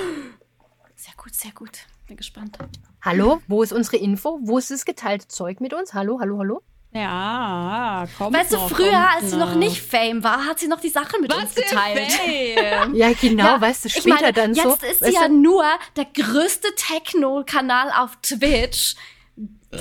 [0.94, 1.80] Sehr gut, sehr gut.
[2.06, 2.56] Bin gespannt.
[3.02, 4.38] Hallo, wo ist unsere Info?
[4.42, 5.92] Wo ist das geteilte Zeug mit uns?
[5.92, 6.62] Hallo, hallo, hallo?
[6.92, 8.32] Ja, komm.
[8.32, 10.88] Weißt du, noch, früher, kommt als sie noch nicht Fame war, hat sie noch die
[10.88, 12.12] Sachen mit uns Was für geteilt.
[12.12, 12.94] Fame?
[12.94, 14.86] Ja, genau, Ja, weißt du, ich später meine, dann jetzt so.
[14.86, 15.64] ist sie ja du, nur
[15.96, 18.94] der größte Techno-Kanal auf Twitch.
[19.36, 19.78] Duh.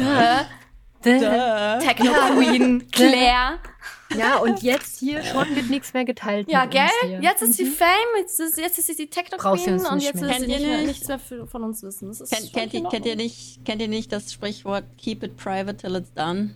[1.05, 1.19] Däh.
[1.19, 1.85] Duh.
[1.85, 3.59] Techno-Queen Claire.
[4.17, 6.49] Ja, und jetzt hier schon wird nichts mehr geteilt.
[6.49, 6.87] Ja, gell?
[7.21, 7.87] Jetzt ist sie Fame,
[8.19, 10.23] jetzt ist, jetzt ist sie die Techno-Queen uns und jetzt mehr.
[10.23, 12.07] will sie Kennt ihr nicht mehr, nichts mehr für, von uns wissen.
[12.09, 15.37] Das ist Kennt, kennt, ihr, kennt, ihr nicht, kennt ihr nicht das Sprichwort Keep it
[15.37, 16.55] private till it's done?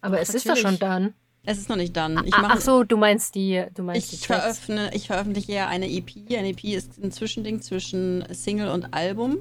[0.00, 1.14] Aber es ist doch schon dann.
[1.44, 2.22] Es ist noch nicht done.
[2.26, 4.58] Ich Ah, mache ach so, du meinst die, du meinst Ich, die Tracks.
[4.58, 6.10] veröffne, ich veröffentliche ja eine EP.
[6.36, 9.38] Eine EP ist ein Zwischending zwischen Single und Album.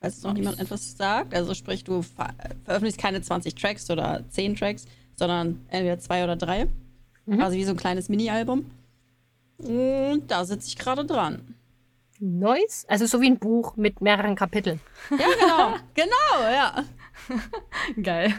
[0.00, 1.34] Falls es noch niemand etwas sagt.
[1.34, 2.32] Also sprich, du ver
[2.64, 4.86] veröffentlichst keine 20 Tracks oder 10 Tracks,
[5.20, 6.66] sondern entweder zwei oder drei.
[7.26, 7.42] Mhm.
[7.42, 8.70] Also wie so ein kleines Mini-Album.
[9.58, 11.54] Und da sitze ich gerade dran.
[12.18, 12.86] Neues?
[12.88, 14.80] Also so wie ein Buch mit mehreren Kapiteln.
[15.10, 15.76] Ja, genau.
[15.94, 16.84] genau, ja.
[18.02, 18.32] Geil.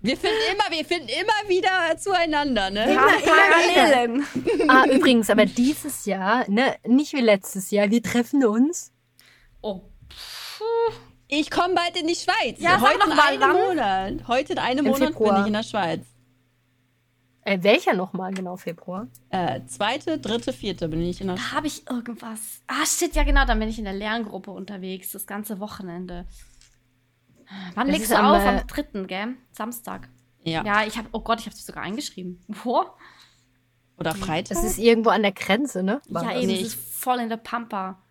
[0.00, 2.94] Wir finden immer, wir finden immer wieder zueinander, ne?
[2.94, 4.24] Ja, Parallelen.
[4.68, 8.92] ah, übrigens, aber dieses Jahr, ne, nicht wie letztes Jahr, wir treffen uns.
[9.60, 9.80] Oh,
[11.26, 12.60] Ich komme bald in die Schweiz.
[12.60, 13.52] Ja, sag Heute in mal, einem?
[13.52, 14.28] Monat.
[14.28, 15.32] Heute in einem Im Monat Februar.
[15.32, 16.00] bin ich in der Schweiz.
[17.44, 19.08] Äh, welcher nochmal genau Februar?
[19.30, 22.62] Äh, zweite, dritte, vierte bin ich in der da habe ich irgendwas.
[22.68, 26.26] Ah, shit, ja genau, dann bin ich in der Lerngruppe unterwegs, das ganze Wochenende.
[27.74, 28.42] Wann Das legst du am, auf?
[28.42, 29.34] äh, Am dritten, gell?
[29.50, 30.08] Samstag.
[30.44, 30.64] Ja.
[30.64, 32.40] Ja, ich habe, oh Gott, ich habe dich sogar eingeschrieben.
[32.48, 32.84] Wo?
[33.98, 34.56] Oder Freitag.
[34.56, 36.00] Das ist irgendwo an der Grenze, ne?
[36.08, 36.38] War ja, das?
[36.38, 38.02] eben, Nee, es ich- ist voll in der Pampa.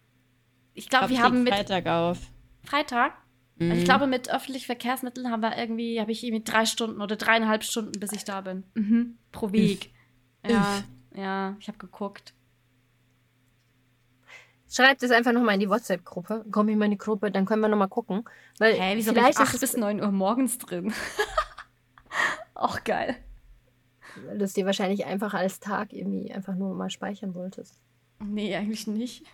[0.73, 2.17] Ich glaube, glaub, wir ich haben leg mit Freitag auf.
[2.63, 3.13] Freitag.
[3.61, 3.71] Mhm.
[3.73, 7.63] Ich glaube, mit öffentlichen Verkehrsmitteln haben wir irgendwie, habe ich irgendwie drei Stunden oder dreieinhalb
[7.63, 8.63] Stunden, bis ich da bin.
[8.73, 9.17] Mhm.
[9.31, 9.93] Pro Weg.
[10.47, 10.83] Ja,
[11.15, 12.33] ja, ich habe geguckt.
[14.67, 16.45] Schreibt es einfach nochmal in die WhatsApp-Gruppe.
[16.49, 18.23] Komm in meine Gruppe, dann können wir nochmal gucken.
[18.57, 20.93] Weil Hä, wieso bin vielleicht ich 8 ist bis es, 9 Uhr morgens drin?
[22.55, 23.15] Auch geil.
[24.25, 27.79] weil du es dir wahrscheinlich einfach als Tag irgendwie einfach nur mal speichern wolltest.
[28.19, 29.25] Nee, eigentlich nicht.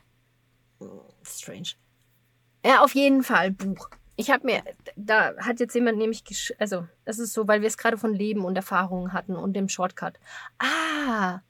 [1.24, 1.70] Strange.
[2.66, 3.90] Ja, auf jeden Fall Buch.
[4.20, 4.64] Ich habe mir,
[4.96, 8.16] da hat jetzt jemand nämlich, gesch also es ist so, weil wir es gerade von
[8.16, 10.16] Leben und Erfahrungen hatten und dem Shortcut.
[10.58, 11.42] Ah,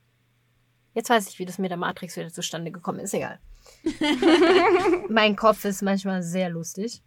[0.94, 3.14] jetzt weiß ich, wie das mit der Matrix wieder zustande gekommen ist.
[3.14, 3.40] Egal.
[5.10, 7.02] mein Kopf ist manchmal sehr lustig.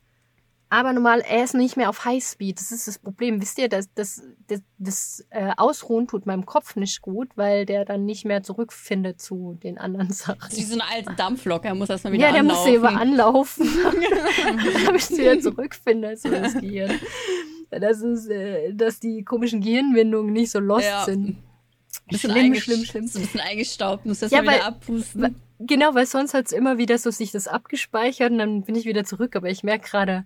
[0.72, 2.60] Aber normal, er ist nicht mehr auf Highspeed.
[2.60, 3.42] Das ist das Problem.
[3.42, 7.84] Wisst ihr, das, das, das, das äh, Ausruhen tut meinem Kopf nicht gut, weil der
[7.84, 10.38] dann nicht mehr zurückfindet zu den anderen Sachen.
[10.40, 12.74] Das wie so eine alte Dampflok, er muss erstmal wieder Ja, der muss anlaufen.
[12.76, 13.66] über anlaufen,
[14.86, 16.92] damit ich wieder zurückfinde, also das Gehirn.
[17.70, 21.04] Das ist, äh, dass die komischen Gehirnwindungen nicht so lost Ja.
[21.04, 21.36] sind.
[22.08, 23.04] Bisschen Schlimm, schlimm, schlimm.
[23.06, 25.36] Ist ein bisschen eingestaubt, muss das Ja, mal wieder weil- abpusten.
[25.58, 28.86] Genau, weil sonst hat es immer wieder so sich das abgespeichert und dann bin ich
[28.86, 29.36] wieder zurück.
[29.36, 30.24] Aber ich merke gerade,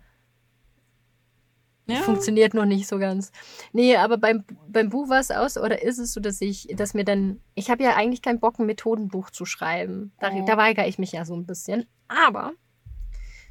[1.86, 1.96] Ja.
[2.02, 3.30] funktioniert noch nicht so ganz.
[3.72, 6.94] Nee, aber beim, beim Buch war es aus, oder ist es so, dass ich, dass
[6.94, 10.12] mir dann, ich habe ja eigentlich keinen Bock, ein Methodenbuch zu schreiben.
[10.18, 10.44] Da, Oh.
[10.46, 11.86] da weigere ich mich ja so ein bisschen.
[12.08, 12.52] Aber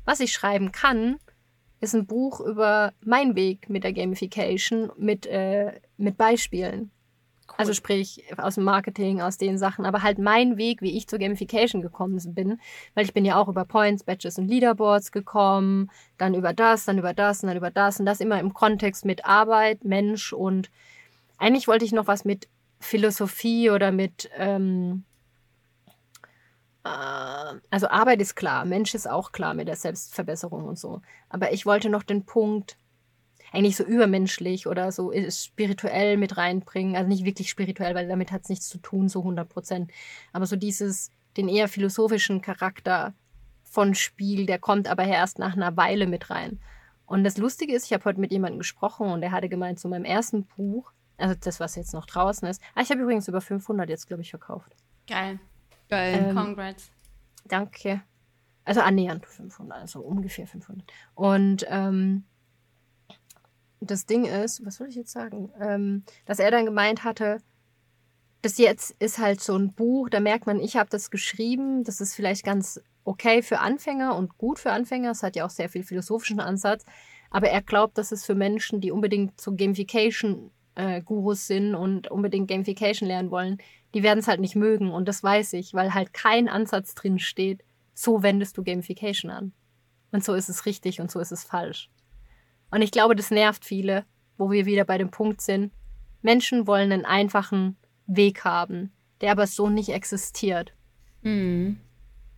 [0.06, 1.18] was ich schreiben kann,
[1.80, 6.92] ist ein Buch über meinen Weg mit der Gamification, mit, äh, mit Beispielen.
[7.48, 7.56] Cool.
[7.58, 11.20] Also sprich aus dem Marketing, aus den Sachen, aber halt mein Weg, wie ich zur
[11.20, 12.60] Gamification gekommen bin,
[12.96, 16.98] weil ich bin ja auch über Points, Badges und Leaderboards gekommen, dann über das, dann
[16.98, 20.72] über das und dann über das und das immer im Kontext mit Arbeit, Mensch und
[21.38, 22.48] eigentlich wollte ich noch was mit
[22.80, 25.04] Philosophie oder mit ähm,
[26.86, 26.90] äh,
[27.70, 31.66] also Arbeit ist klar, Mensch ist auch klar mit der Selbstverbesserung und so, aber ich
[31.66, 32.78] wollte noch den Punkt
[33.54, 36.96] eigentlich so übermenschlich oder so spirituell mit reinbringen.
[36.96, 39.92] Also nicht wirklich spirituell, weil damit hat es nichts zu tun, so 100 Prozent.
[40.34, 43.14] Aber so dieses, den eher philosophischen Charakter
[43.64, 46.60] von Spiel, der kommt aber erst nach einer Weile mit rein.
[47.06, 49.88] Und das Lustige ist, ich habe heute mit jemandem gesprochen und der hatte gemeint, zu
[49.88, 52.62] meinem ersten Buch, also das, was jetzt noch draußen ist.
[52.74, 54.76] Ah, ich habe übrigens über 500 jetzt, glaube ich, verkauft.
[55.08, 55.40] Geil.
[55.90, 56.26] Geil.
[56.30, 56.92] Ähm, Congrats.
[57.46, 58.02] Danke.
[58.66, 60.88] Also annähernd 500, also ungefähr 500.
[61.14, 62.24] Und ähm,
[63.92, 65.52] das Ding ist, was soll ich jetzt sagen?
[65.60, 67.38] Ähm, dass er dann gemeint hatte,
[68.42, 72.02] bis jetzt ist halt so ein Buch, da merkt man, ich habe das geschrieben, das
[72.02, 75.70] ist vielleicht ganz okay für Anfänger und gut für Anfänger, es hat ja auch sehr
[75.70, 76.84] viel philosophischen Ansatz,
[77.32, 82.50] aber er glaubt, dass es für Menschen, die unbedingt so Gamification-Gurus äh, sind und unbedingt
[82.50, 83.60] Gamification lernen wollen,
[83.94, 87.20] die werden es halt nicht mögen und das weiß ich, weil halt kein Ansatz drin
[87.20, 87.64] steht,
[87.94, 89.54] so wendest du Gamification an.
[90.12, 91.90] Und so ist es richtig und so ist es falsch.
[92.74, 94.04] Und ich glaube, das nervt viele,
[94.36, 95.72] wo wir wieder bei dem Punkt sind.
[96.24, 100.74] Menschen wollen einen einfachen Weg haben, der aber so nicht existiert.
[101.22, 101.80] Mhm.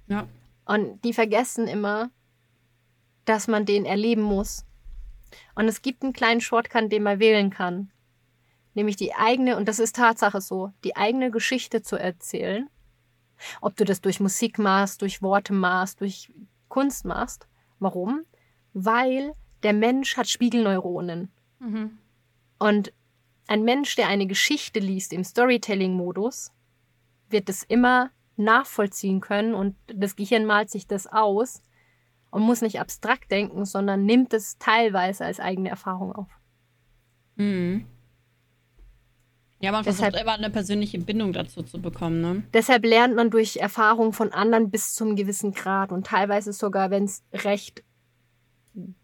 [0.07, 0.27] Ja.
[0.65, 2.09] Und die vergessen immer,
[3.23, 4.65] dass man den erleben muss.
[5.55, 7.89] Und es gibt einen kleinen Shortcut, den man wählen kann.
[8.73, 12.69] Nämlich die eigene, und das ist Tatsache so, die eigene Geschichte zu erzählen.
[13.61, 16.29] Ob du das durch Musik machst, durch Worte machst, durch
[16.67, 17.47] Kunst machst.
[17.79, 18.25] Warum?
[18.73, 19.31] Weil
[19.65, 21.31] der Mensch hat Spiegelneuronen.
[21.59, 21.97] Mhm.
[22.59, 22.93] Und
[23.47, 26.51] ein Mensch, der eine Geschichte liest im Storytelling-Modus,
[27.29, 31.63] wird es immer nachvollziehen können und das Gehirn malt sich das aus
[32.29, 36.29] und muss nicht abstrakt denken, sondern nimmt es teilweise als eigene Erfahrung auf.
[37.35, 37.87] Mhm.
[39.61, 42.43] Ja, man Deshalb- versucht immer eine persönliche Bindung dazu zu bekommen, ne?
[42.53, 47.05] Deshalb lernt man durch Erfahrung von anderen bis zum gewissen Grad und teilweise sogar, wenn
[47.05, 47.83] es recht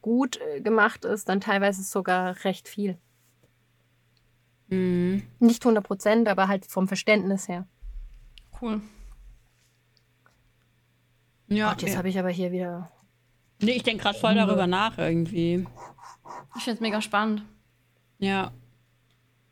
[0.02, 2.98] gut äh, gemacht ist, dann teilweise sogar recht viel.
[4.68, 5.24] Mhm.
[5.40, 7.68] Nicht 100 Prozent, aber halt vom Verständnis her.
[8.62, 8.82] Cool.
[11.48, 11.98] Ja, Gott, jetzt ja.
[11.98, 12.92] habe ich aber hier wieder.
[13.62, 15.68] nee, ich denke gerade voll darüber nach irgendwie.
[16.56, 17.44] Ich finde es mega spannend.
[18.20, 18.52] Ja.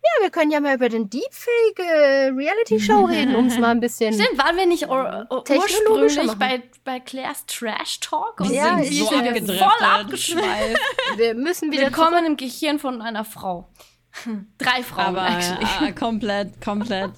[0.01, 3.69] Ja, wir können ja mal über den Deepfake äh, Reality Show reden, um es mal
[3.71, 4.13] ein bisschen.
[4.13, 8.39] Stimmt, waren wir nicht ur ursprünglich bei, bei Claire's Trash Talk?
[8.39, 9.61] Und Ja, sind ich so abgedriftet.
[9.61, 9.77] abgedriftet.
[9.77, 10.79] voll abgeschweift.
[11.17, 13.69] Wir müssen wieder Willkommen im Gehirn von einer Frau.
[14.57, 15.89] Drei Frauen, Aber actually.
[15.89, 17.11] äh, komplett, komplett.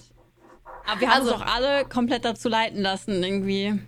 [0.87, 3.79] Aber wir haben Also- uns auch alle komplett dazu leiten lassen, irgendwie.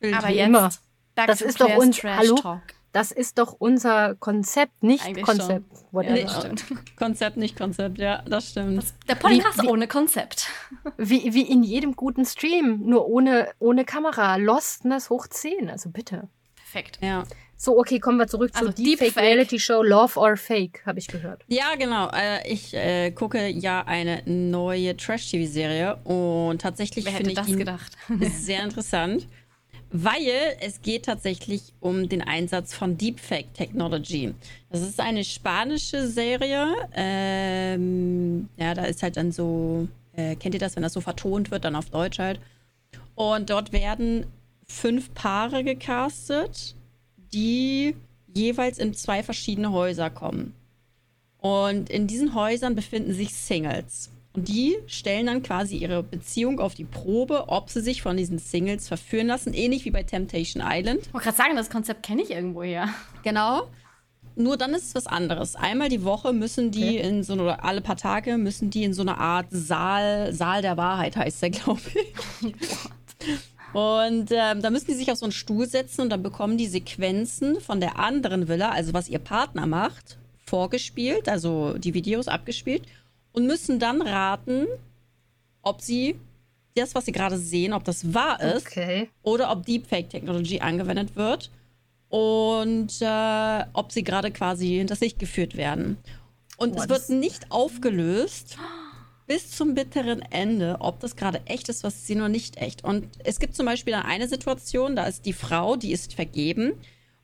[0.00, 0.14] Wild.
[0.16, 0.70] Aber jetzt, immer.
[1.14, 2.34] back Das to ist doch uns- Trash hallo?
[2.34, 2.62] Talk.
[2.92, 5.64] Das ist doch unser Konzept, nicht Eigentlich Konzept.
[5.92, 6.64] Das stimmt.
[6.96, 8.78] Konzept, nicht Konzept, ja, das stimmt.
[8.78, 10.48] Das, der Podcast Wie- ohne Konzept.
[10.96, 14.36] Wie, wie in jedem guten Stream, nur ohne, ohne Kamera.
[14.36, 16.28] Lostness hoch 10, also bitte.
[16.56, 16.98] Perfekt.
[17.00, 17.24] ja.
[17.62, 19.22] So, okay, kommen wir zurück Also zur Deepfake Deepfake.
[19.22, 21.44] Reality Show Love or Fake, habe ich gehört.
[21.46, 22.08] Ja, genau.
[22.08, 27.56] Äh, ich äh, gucke ja eine neue Trash-TV-Serie und tatsächlich finde hätte ich das die
[27.56, 27.92] gedacht?
[28.38, 29.28] sehr interessant,
[29.92, 34.34] weil es geht tatsächlich um den Einsatz von Deepfake Technology.
[34.70, 36.74] Das ist eine spanische Serie.
[36.94, 41.50] Ähm, ja, da ist halt dann so, äh, kennt ihr das, wenn das so vertont
[41.50, 42.40] wird, dann auf Deutsch halt.
[43.16, 44.26] Und dort werden
[44.68, 46.76] fünf Paare gecastet,
[47.32, 47.96] die
[48.32, 50.54] jeweils in zwei verschiedene Häuser kommen.
[51.38, 54.10] Und in diesen Häusern befinden sich Singles.
[54.32, 58.38] Und die stellen dann quasi ihre Beziehung auf die Probe, ob sie sich von diesen
[58.38, 61.00] Singles verführen lassen, ähnlich wie bei Temptation Island.
[61.06, 62.88] Ich wollte gerade sagen, das Konzept kenne ich irgendwo her.
[63.24, 63.68] Genau.
[64.36, 65.56] Nur dann ist es was anderes.
[65.56, 68.94] Einmal die Woche müssen die in so eine, oder alle paar Tage müssen die in
[68.94, 72.54] so eine Art Saal, Saal der Wahrheit heißt der, glaube ich.
[73.72, 76.66] Und ähm, da müssen die sich auf so einen Stuhl setzen und dann bekommen die
[76.66, 82.82] Sequenzen von der anderen Villa, also was ihr Partner macht, vorgespielt, also die Videos abgespielt
[83.32, 84.66] und müssen dann raten,
[85.62, 86.16] ob sie
[86.74, 89.08] das, was sie gerade sehen, ob das wahr ist Okay.
[89.22, 91.50] oder ob Deepfake-Technologie angewendet wird
[92.08, 95.96] und äh, ob sie gerade quasi hinters Licht geführt werden.
[96.56, 98.56] Und Boah, es wird nicht aufgelöst
[99.26, 102.82] bis zum bitteren Ende, ob das gerade echt ist, was sie oder nicht echt.
[102.84, 106.72] Und es gibt zum Beispiel dann eine Situation, da ist die Frau, die ist vergeben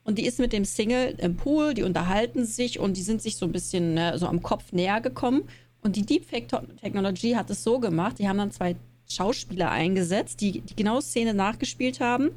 [0.04, 3.36] und die ist mit dem Single im Pool, die unterhalten sich und die sind sich
[3.36, 5.48] so ein bisschen ne, so am Kopf näher gekommen.
[5.86, 8.74] Und die Deepfake-Technologie hat es so gemacht, die haben dann zwei
[9.08, 12.30] Schauspieler eingesetzt, die die genaue Szene nachgespielt haben.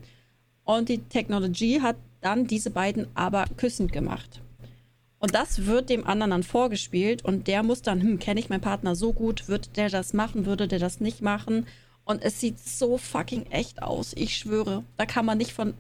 [0.66, 4.39] Und die Technologie hat dann diese beiden aber küssend gemacht.
[5.18, 8.62] Und das wird dem anderen dann vorgespielt und der muss dann, hm, kenne ich meinen
[8.62, 11.66] Partner so gut, wird der das machen, würde der das nicht machen?
[12.04, 14.84] Und es sieht so fucking echt aus, ich schwöre.
[14.97, 15.74] Da kann man nicht von,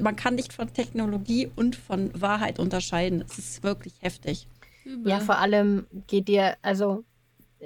[0.00, 3.24] man kann nicht von Technologie und von Wahrheit unterscheiden.
[3.28, 4.46] Es ist wirklich heftig.
[4.84, 5.10] Übel.
[5.10, 7.02] Ja, vor allem geht dir, also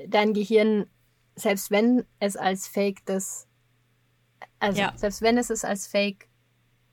[0.09, 0.87] dein Gehirn,
[1.37, 3.47] selbst wenn es als Fake das,
[4.59, 4.93] also Ja.
[4.97, 6.29] selbst wenn es es als Fake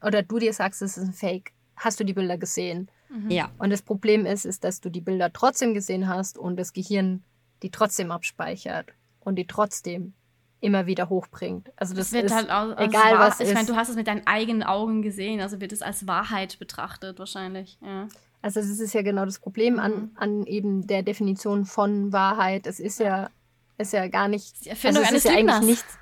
[0.01, 2.89] oder du dir sagst, es ist ein Fake, hast du die Bilder gesehen.
[3.29, 3.51] ja.
[3.57, 7.23] Und das Problem ist, ist, dass du die Bilder trotzdem gesehen hast und das Gehirn
[7.63, 8.89] die trotzdem abspeichert
[9.19, 10.13] und die trotzdem
[10.59, 11.71] immer wieder hochbringt.
[11.75, 13.53] Also das, Das wird ist halt auch, egal was Ich ist.
[13.55, 17.17] meine, du hast es mit deinen eigenen Augen gesehen, also wird es als Wahrheit betrachtet
[17.19, 17.77] wahrscheinlich.
[17.81, 18.07] Ja.
[18.41, 20.11] Also das ist ja genau das Problem an, Mhm.
[20.15, 22.67] an eben der Definition von Wahrheit.
[22.67, 23.29] Es ist ja,
[23.77, 25.97] ist ja gar nicht, Die Erfindung also es ist ja eigentlich nichts.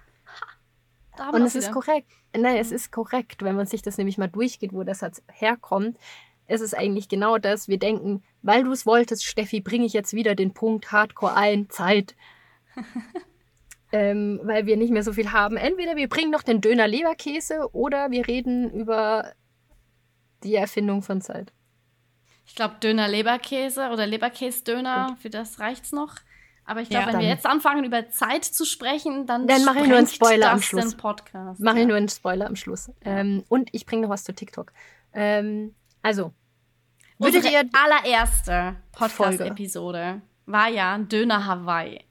[1.34, 1.74] Und es ist wieder.
[1.74, 2.12] korrekt.
[2.38, 5.98] Nein, es ist korrekt, wenn man sich das nämlich mal durchgeht, wo der Satz herkommt.
[6.48, 7.68] Es ist eigentlich genau das.
[7.70, 11.70] Wir denken, weil du es wolltest, Steffi, bringe ich jetzt wieder den Punkt Hardcore ein,
[11.70, 12.16] Zeit.
[13.92, 15.58] ähm, weil wir nicht mehr so viel haben.
[15.58, 19.32] Entweder wir bringen noch den Döner Leberkäse oder wir reden über
[20.44, 21.54] die Erfindung von Zeit.
[22.46, 26.16] Ich glaube, Döner Leberkäse oder Leberkäse-Döner, für das reicht's noch.
[26.68, 27.14] Aber ich glaube, Ja.
[27.14, 30.52] wenn wir jetzt anfangen, über Zeit zu sprechen, dann, Dann mache ich nur einen Spoiler
[30.52, 30.96] am Schluss.
[30.96, 31.60] Podcast.
[31.60, 31.82] Mache ja.
[31.84, 32.92] ich nur einen Spoiler am Schluss.
[33.02, 34.72] Ähm, und ich bringe noch was zu TikTok.
[35.14, 36.34] Ähm, also,
[37.20, 42.04] würdet Unsere allererste Podcast-Episode war ja Döner Hawaii.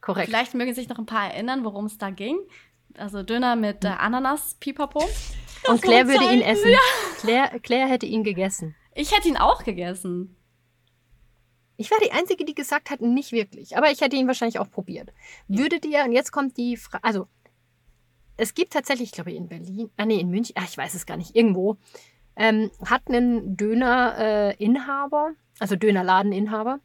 [0.00, 0.28] korrekt.
[0.28, 2.38] Vielleicht mögen sich noch ein paar erinnern, worum es da ging.
[2.98, 5.08] Also Döner mit äh, Ananas, Pipapo.
[5.68, 6.74] Und Claire würde ihn essen.
[7.20, 8.74] Claire, Claire hätte ihn gegessen.
[8.94, 10.36] Ich hätte ihn auch gegessen.
[11.76, 13.76] Ich war die Einzige, die gesagt hat, nicht wirklich.
[13.76, 15.12] Aber ich hätte ihn wahrscheinlich auch probiert.
[15.48, 17.26] Würdet ihr, und jetzt kommt die Frage, also,
[18.36, 21.06] es gibt tatsächlich, ich glaube in Berlin, ah nee, in München, ach, ich weiß es
[21.06, 21.76] gar nicht, irgendwo,
[22.36, 26.80] ähm, hat einen Döner-Inhaber, also Dönerladeninhaber,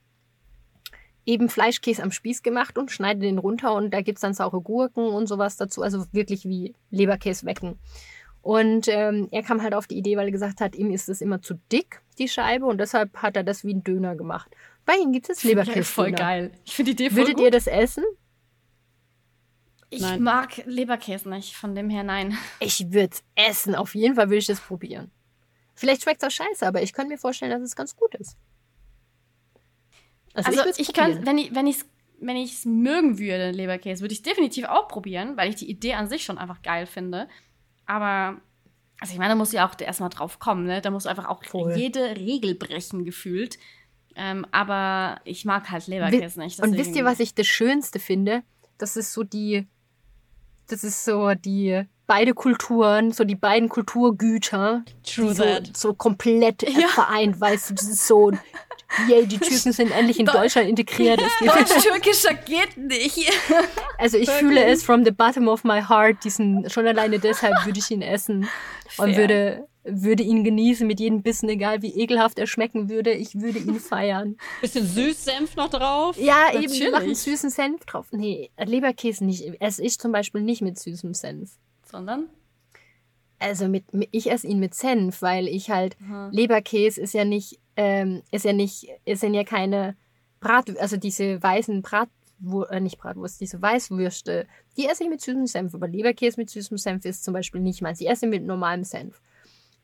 [1.26, 5.06] eben Fleischkäse am Spieß gemacht und schneidet den runter und da gibt's dann saure Gurken
[5.06, 7.78] und sowas dazu, also wirklich wie Leberkäse wecken.
[8.48, 11.20] Und ähm, er kam halt auf die Idee, weil er gesagt hat, ihm ist das
[11.20, 14.50] immer zu dick, die Scheibe, und deshalb hat er das wie ein Döner gemacht.
[14.86, 15.84] Bei ihm gibt es Leberkäse.
[15.84, 16.52] voll geil.
[16.64, 17.44] Ich finde die Idee voll Würdet gut.
[17.44, 18.06] ihr das essen?
[19.90, 20.24] ich Nein.
[20.24, 22.38] mag Leberkäse nicht, von dem her nein.
[22.62, 23.76] Ich würde es essen.
[23.76, 25.12] Auf jeden Fall würde ich das probieren.
[25.76, 28.38] Vielleicht schmeckt es auch scheiße, aber ich kann mir vorstellen, dass es ganz gut ist.
[30.34, 31.16] Also, würd's ich, probieren.
[31.16, 31.86] kann, wenn ich wenn ich's
[32.22, 36.08] wenn ich's mögen würde, Leberkäse, würde ich definitiv auch probieren, weil ich die Idee an
[36.08, 37.28] sich schon einfach geil finde.
[37.88, 38.38] Aber
[39.00, 40.82] also ich meine, da muss ja auch erstmal drauf kommen, ne?
[40.82, 41.76] Da muss einfach auch Voll.
[41.76, 43.58] jede Regel brechen gefühlt.
[44.16, 46.60] Ähm, aber ich mag halt Leberkäse nicht.
[46.60, 48.42] Und wisst ihr, was ich das Schönste finde?
[48.80, 49.68] Das ist so die,
[50.68, 55.78] das ist so die beide Kulturen, so die beiden Kulturgüter, True so, that.
[55.78, 56.88] so komplett Ja.
[56.88, 58.32] vereint, weißt du, das ist so,
[59.08, 61.20] yay, die Türken sind endlich in Deu- Deutschland integriert.
[61.42, 63.32] Deutsch-Türkischer geht nicht.
[63.98, 67.80] also ich fühle es from the bottom of my heart, diesen, schon alleine deshalb würde
[67.80, 68.48] ich ihn essen
[68.98, 69.18] und Fair.
[69.18, 73.60] würde, würde ihn genießen mit jedem Bissen, egal wie ekelhaft er schmecken würde, ich würde
[73.60, 74.38] ihn feiern.
[74.62, 76.18] Bisschen Süßsenf noch drauf.
[76.18, 76.80] Ja, eben, Natürlich.
[76.82, 78.08] wir machen süßen Senf drauf.
[78.12, 79.44] Nee, Leberkäse nicht.
[79.62, 81.52] Esse ich zum Beispiel nicht mit süßem Senf.
[81.90, 82.30] Sondern?
[83.40, 86.30] Also mit, ich esse ihn mit Senf, weil ich halt Aha.
[86.32, 89.96] Leberkäse ist ja nicht, ähm, ist ja nicht, es sind ja keine
[90.40, 92.10] Brat, also diese weißen Brat,
[92.70, 95.74] äh, nicht Bratwurst, diese Weißwürste, die esse ich mit süßem Senf.
[95.74, 98.02] Aber Leberkäse mit süßem Senf ist zum Beispiel nicht meins.
[98.02, 99.22] Ich esse mit normalem Senf.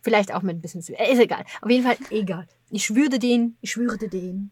[0.02, 0.96] Vielleicht auch mit ein bisschen Süß.
[0.98, 1.46] Äh, ist egal.
[1.62, 2.48] Auf jeden Fall egal.
[2.70, 4.52] Ich würde den, ich würde den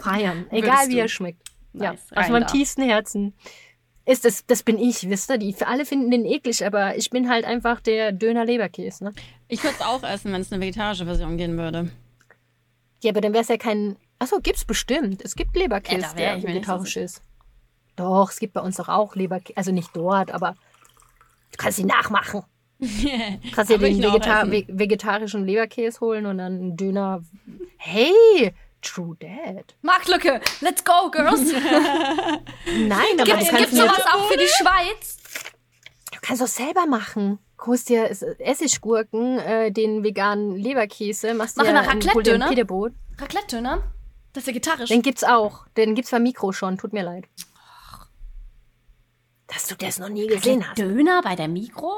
[0.00, 0.46] feiern.
[0.50, 1.48] Egal wie er schmeckt.
[1.72, 2.52] Ja, Nice, aus rein meinem da.
[2.52, 3.32] tiefsten Herzen.
[4.04, 5.38] Ist das, das bin ich, wisst ihr?
[5.38, 9.12] Die, für alle finden den eklig, aber ich bin halt einfach der Döner-Leberkäse, ne?
[9.46, 11.90] Ich würde es auch essen, wenn es eine vegetarische Version gehen würde.
[13.02, 13.96] Ja, aber dann wäre es ja kein.
[14.18, 15.22] Achso, gibt's bestimmt.
[15.22, 17.22] Es gibt Leberkäse, Ja, der so vegetarisch ist.
[17.96, 19.56] Doch, es gibt bei uns doch auch Leberkäse.
[19.56, 20.54] Also nicht dort, aber
[21.52, 22.42] du kannst ihn nachmachen.
[22.78, 22.86] Du
[23.54, 27.22] kannst dir den Vegeta ve vegetarischen Leberkäse holen und dann einen Döner.
[27.76, 29.74] Hey, True Dad.
[29.82, 31.52] Marktlücke, let's go, Girls.
[32.66, 35.18] Nein, aber Gibt's, du kannst, gibt's sowas auch für die Schweiz?
[36.32, 37.38] Du kannst doch selber machen.
[37.66, 42.50] Holst dir Essiggurken, äh, den veganen Leberkäse, machst Mach dir ein Raclette-Döner?
[43.18, 43.82] Raclette-Döner?
[44.32, 44.88] Das ist vegetarisch.
[44.88, 45.66] Den gibt's auch.
[45.76, 46.78] Den gibt's beim Mikro schon.
[46.78, 47.26] Tut mir leid.
[49.48, 50.78] Dass du das noch nie gesehen hast.
[50.78, 51.92] Döner bei der Mikro?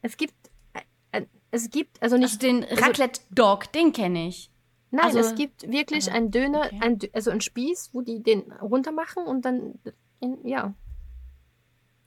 [0.00, 0.34] Es gibt,
[0.74, 0.82] äh,
[1.12, 4.50] äh, es gibt, also nicht, Also den Raclette-Dog, den kenne ich.
[4.90, 6.78] nein, also- es gibt wirklich aber- einen Döner, okay.
[6.80, 9.78] ein, also einen Spieß, wo die den runter machen und dann,
[10.20, 10.72] in, ja,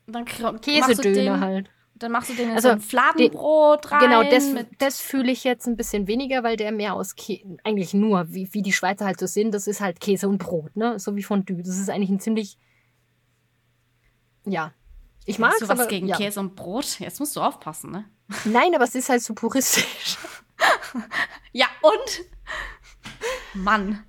[0.08, 1.70] Und dann Käsedöner halt.
[1.96, 4.00] Dann machst du den in Also, so ein Fladenbrot rein.
[4.00, 7.94] Genau, das, das fühle ich jetzt ein bisschen weniger, weil der mehr aus Käse, eigentlich
[7.94, 11.00] nur, wie, wie die Schweizer halt so sind, das ist halt Käse und Brot, ne?
[11.00, 11.62] So wie Fondue.
[11.62, 12.58] Das ist eigentlich ein ziemlich,
[14.46, 14.74] ja.
[15.26, 16.18] Ich mag Hast du was aber, gegen ja.
[16.18, 17.00] Käse und Brot?
[17.00, 18.06] Jetzt musst du aufpassen, ne?
[18.46, 20.18] Nein, aber es ist halt so puristisch.
[21.54, 22.26] Ja, und?
[23.54, 24.04] Mann.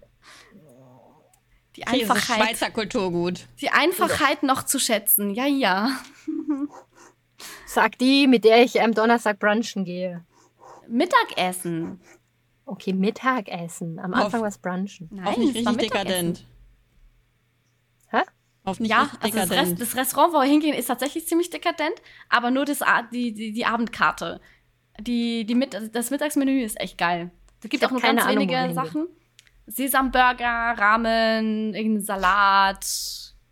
[1.77, 2.39] Die Einfachheit.
[2.47, 3.47] Schweizer Kulturgut.
[3.61, 5.31] Die Einfachheit noch zu schätzen.
[5.31, 5.91] Ja, ja.
[7.66, 10.25] Sag die, mit der ich am Donnerstag brunchen gehe.
[10.89, 12.01] Mittagessen.
[12.66, 13.99] Okay, Mittagessen.
[13.99, 15.09] Am Anfang was brunchen.
[15.11, 16.47] Nein, es war richtig dekadent.
[18.11, 18.20] Hä?
[18.79, 19.81] Nicht Ja, richtig also das, Rest, dekadent.
[19.81, 21.95] das Restaurant, wo wir hingehen, ist tatsächlich ziemlich dekadent,
[22.29, 22.81] aber nur das,
[23.12, 24.41] die, die, die Abendkarte.
[25.01, 27.31] Die, die mit, das Mittagsmenü ist echt geil.
[27.62, 29.09] Es gibt auch nur ganz Ahnung, wenige Sachen.
[29.67, 32.87] Sesamburger, Ramen, irgendein Salat.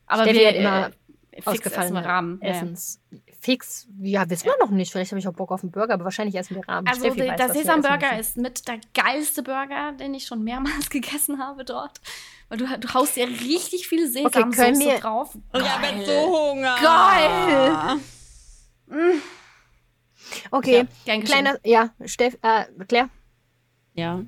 [0.07, 2.41] Aber Steffi wir hat immer äh, fix essen Ausgefallene wir Ramen.
[2.43, 2.55] Ja, ja.
[2.55, 3.01] Essens.
[3.43, 4.93] Fix, ja, wissen wir noch nicht.
[4.93, 6.87] Vielleicht habe ich auch Bock auf einen Burger, aber wahrscheinlich essen wir Rahmen.
[6.87, 11.39] Also Steffi der, der Sesamburger ist mit der geilste Burger, den ich schon mehrmals gegessen
[11.43, 12.01] habe dort.
[12.51, 15.31] Weil du, du haust dir richtig viel Sesamsoße können wir- drauf.
[15.55, 16.77] Oh, ich habe so Hunger.
[16.83, 18.01] Geil.
[20.51, 23.09] Okay, Ja, kleiner, ja, Steff, äh, Claire,
[23.95, 24.21] Ja.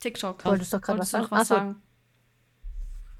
[0.00, 0.38] TikTok.
[0.38, 1.40] Du wolltest doch gerade was du noch sagen.
[1.40, 1.82] was sagen.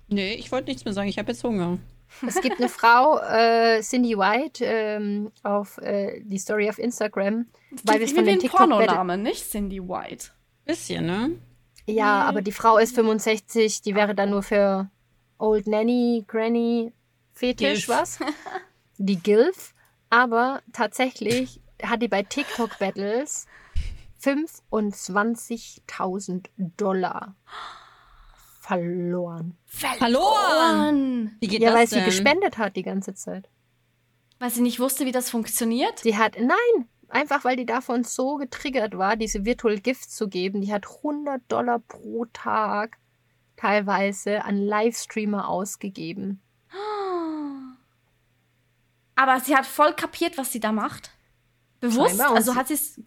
[0.09, 1.09] Nee, ich wollte nichts mehr sagen.
[1.09, 1.79] Ich habe jetzt Hunger.
[2.27, 7.47] es gibt eine Frau, äh, Cindy White, ähm, auf äh, die Story auf Instagram,
[7.85, 10.29] weil wir von den Pornoname, nicht Cindy White.
[10.65, 11.31] Bisschen, ne?
[11.87, 12.29] Ja, Nee.
[12.29, 14.89] aber die Frau ist 65, die wäre dann nur für
[15.39, 16.93] Old Nanny, Granny,
[17.33, 17.89] Fetisch, Gilf.
[17.89, 18.19] was?
[18.99, 19.75] Die Gilf.
[20.09, 23.47] Aber tatsächlich hat die bei TikTok Battles
[24.27, 26.47] 25.000
[26.77, 27.37] Dollar
[28.61, 29.57] verloren.
[29.67, 31.37] Verloren!
[31.41, 32.01] Wie geht Ja, das weil denn?
[32.01, 33.49] sie gespendet hat die ganze Zeit.
[34.39, 36.01] Weil sie nicht wusste, wie das funktioniert.
[36.01, 40.61] Sie hat, nein, einfach weil die davon so getriggert war, diese Virtual Gifts zu geben.
[40.61, 42.99] Die hat 100 Dollar pro Tag
[43.57, 46.43] teilweise an Livestreamer ausgegeben.
[49.15, 51.11] Aber sie hat voll kapiert, was sie da macht.
[51.81, 52.21] Bewusst.
[52.21, 53.01] Also hat sie es.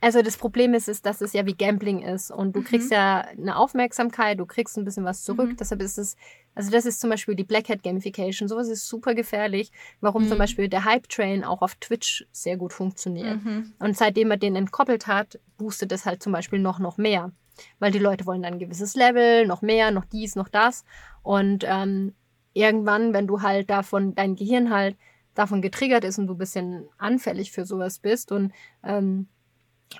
[0.00, 3.22] Also das Problem ist, ist, dass es ja wie Gambling ist und du kriegst ja
[3.36, 5.50] eine Aufmerksamkeit, du kriegst ein bisschen was zurück.
[5.50, 5.56] Mhm.
[5.56, 6.16] Deshalb ist es,
[6.54, 8.48] also das ist zum Beispiel die Black Hat Gamification.
[8.48, 9.72] Sowas ist super gefährlich.
[10.00, 13.44] Warum zum Beispiel der Hype Train auch auf Twitch sehr gut funktioniert.
[13.44, 13.72] Mhm.
[13.80, 17.32] Und seitdem man den entkoppelt hat, boostet es halt zum Beispiel noch, noch mehr.
[17.80, 20.84] Weil die Leute wollen dann ein gewisses Level, noch mehr, noch dies, noch das.
[21.22, 22.14] Und ähm,
[22.52, 24.96] irgendwann, wenn du halt davon, dein Gehirn halt
[25.34, 28.52] davon getriggert ist und du ein bisschen anfällig für sowas bist und
[28.84, 29.28] ähm,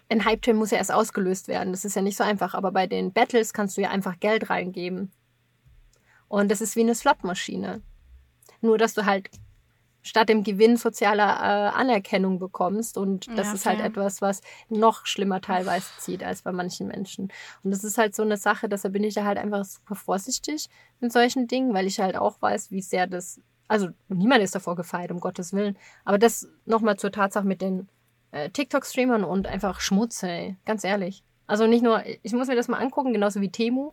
[0.09, 1.73] ein Hype-Train muss ja erst ausgelöst werden.
[1.73, 2.55] Das ist ja nicht so einfach.
[2.55, 5.11] Aber bei den Battles kannst du ja einfach Geld reingeben.
[6.29, 7.81] Und das ist wie eine Slotmaschine.
[8.61, 9.31] Nur, dass du halt
[10.03, 11.27] statt dem Gewinn soziale äh,
[11.75, 12.97] Anerkennung bekommst.
[12.99, 17.33] Und das Ja, ist halt etwas, was noch schlimmer teilweise zieht als bei manchen Menschen.
[17.63, 20.69] Und das ist halt so eine Sache, deshalb bin ich da halt einfach super vorsichtig
[21.01, 23.41] mit solchen Dingen, weil ich halt auch weiß, wie sehr das.
[23.67, 25.77] Also niemand ist davor gefeit, um Gottes Willen.
[26.05, 27.89] Aber das nochmal zur Tatsache mit den
[28.31, 30.57] äh, TikTok-Streamern und einfach Schmutz, ey.
[30.65, 31.23] Ganz ehrlich.
[31.47, 33.93] Also nicht nur, ich muss mir das mal angucken, genauso wie Temu.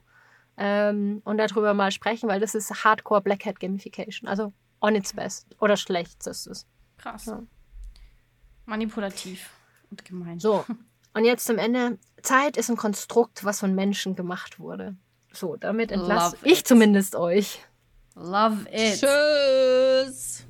[0.58, 4.28] Ähm, und darüber mal sprechen, weil das ist Hardcore Black Hat Gamification.
[4.28, 5.48] Also on its best.
[5.60, 6.68] Oder schlechtestes.
[6.98, 7.26] Krass.
[7.26, 7.44] Ja.
[8.66, 9.50] Manipulativ
[9.90, 10.40] und gemein.
[10.40, 10.66] So,
[11.14, 11.98] und jetzt zum Ende.
[12.22, 14.96] Zeit ist ein Konstrukt, was von Menschen gemacht wurde.
[15.32, 16.68] So, damit entlasse ich it.
[16.68, 17.64] zumindest euch.
[18.16, 19.00] Love it.
[19.00, 20.46] Tschüss!